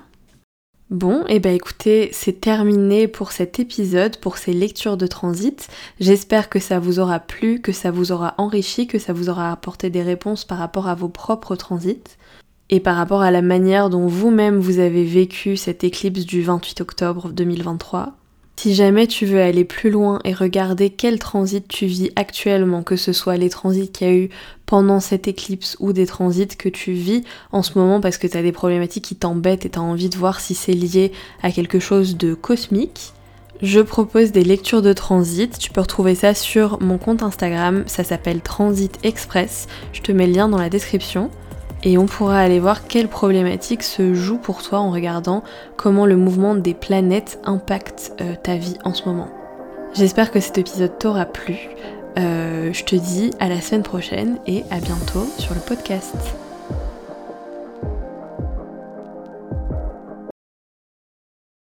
Bon, 0.92 1.22
et 1.30 1.36
eh 1.36 1.40
ben 1.40 1.56
écoutez, 1.56 2.10
c'est 2.12 2.42
terminé 2.42 3.08
pour 3.08 3.32
cet 3.32 3.62
épisode, 3.62 4.18
pour 4.18 4.38
ces 4.38 4.52
lectures 4.52 4.98
de 4.98 5.08
transit. 5.08 5.70
J'espère 6.02 6.50
que 6.50 6.60
ça 6.60 6.80
vous 6.80 7.00
aura 7.00 7.22
plu, 7.22 7.62
que 7.62 7.72
ça 7.72 7.92
vous 7.92 8.12
aura 8.12 8.36
enrichi, 8.38 8.88
que 8.88 9.00
ça 9.00 9.14
vous 9.14 9.30
aura 9.30 9.54
apporté 9.54 9.90
des 9.90 10.04
réponses 10.04 10.44
par 10.44 10.58
rapport 10.58 10.90
à 10.90 10.96
vos 10.96 11.08
propres 11.08 11.56
transits 11.56 12.18
et 12.72 12.80
par 12.80 12.96
rapport 12.96 13.22
à 13.22 13.32
la 13.32 13.42
manière 13.42 13.90
dont 13.90 14.08
vous-même 14.08 14.58
vous 14.58 14.80
avez 14.80 15.04
vécu 15.04 15.58
cette 15.58 15.84
éclipse 15.84 16.26
du 16.26 16.42
28 16.42 16.82
octobre 16.82 17.30
2023. 17.30 18.14
Si 18.56 18.76
jamais 18.76 19.08
tu 19.08 19.26
veux 19.26 19.42
aller 19.42 19.66
plus 19.66 19.90
loin 19.90 20.20
et 20.24 20.34
regarder 20.34 20.92
quel 20.92 21.20
transit 21.20 21.68
tu 21.68 21.88
vis 21.88 22.12
actuellement, 22.16 22.84
que 22.84 22.96
ce 22.96 23.12
soit 23.12 23.36
les 23.36 23.50
transits 23.50 23.90
qu'il 23.90 24.08
y 24.08 24.10
a 24.10 24.14
eu 24.14 24.30
pendant 24.68 25.00
cette 25.00 25.28
éclipse 25.28 25.76
ou 25.80 25.94
des 25.94 26.06
transits 26.06 26.56
que 26.58 26.70
tu 26.70 26.94
vis 26.94 27.24
en 27.52 27.64
ce 27.64 27.78
moment 27.78 28.00
parce 28.00 28.18
que 28.18 28.28
tu 28.28 28.38
as 28.38 28.44
des 28.44 28.52
problématiques 28.52 29.06
qui 29.06 29.16
t'embêtent 29.16 29.66
et 29.66 29.70
tu 29.70 29.80
as 29.80 29.82
envie 29.82 30.10
de 30.10 30.18
voir 30.18 30.40
si 30.40 30.54
c'est 30.54 30.74
lié 30.74 31.12
à 31.42 31.52
quelque 31.52 31.80
chose 31.80 32.18
de 32.18 32.36
cosmique, 32.36 33.14
je 33.62 33.80
propose 33.80 34.32
des 34.32 34.44
lectures 34.44 34.82
de 34.82 34.94
transit. 34.94 35.58
Tu 35.58 35.72
peux 35.72 35.82
retrouver 35.82 36.16
ça 36.16 36.34
sur 36.34 36.82
mon 36.82 36.98
compte 36.98 37.24
Instagram, 37.24 37.84
ça 37.88 38.04
s'appelle 38.04 38.42
Transit 38.42 38.98
Express. 39.04 39.68
Je 39.94 40.02
te 40.02 40.12
mets 40.12 40.28
le 40.28 40.34
lien 40.34 40.50
dans 40.50 40.58
la 40.58 40.70
description 40.70 41.30
et 41.84 41.98
on 41.98 42.06
pourra 42.06 42.40
aller 42.40 42.60
voir 42.60 42.88
quelles 42.88 43.08
problématiques 43.08 43.84
se 43.84 44.14
jouent 44.14 44.38
pour 44.38 44.62
toi 44.62 44.80
en 44.80 44.92
regardant 44.92 45.44
comment 45.78 46.06
le 46.06 46.16
mouvement 46.16 46.56
des 46.56 46.74
planètes 46.74 47.40
impacte 47.44 48.14
euh, 48.22 48.36
ta 48.42 48.56
vie 48.56 48.78
en 48.84 48.94
ce 48.94 49.06
moment. 49.06 49.30
J'espère 49.94 50.32
que 50.32 50.40
cet 50.40 50.58
épisode 50.58 50.98
t'aura 50.98 51.26
plu. 51.26 51.70
Euh, 52.18 52.72
je 52.74 52.84
te 52.84 52.96
dis 52.96 53.32
à 53.40 53.50
la 53.50 53.62
semaine 53.62 53.84
prochaine 53.84 54.38
et 54.48 54.64
à 54.70 54.80
bientôt 54.80 55.26
sur 55.38 55.54
le 55.54 55.62
podcast. 55.62 56.16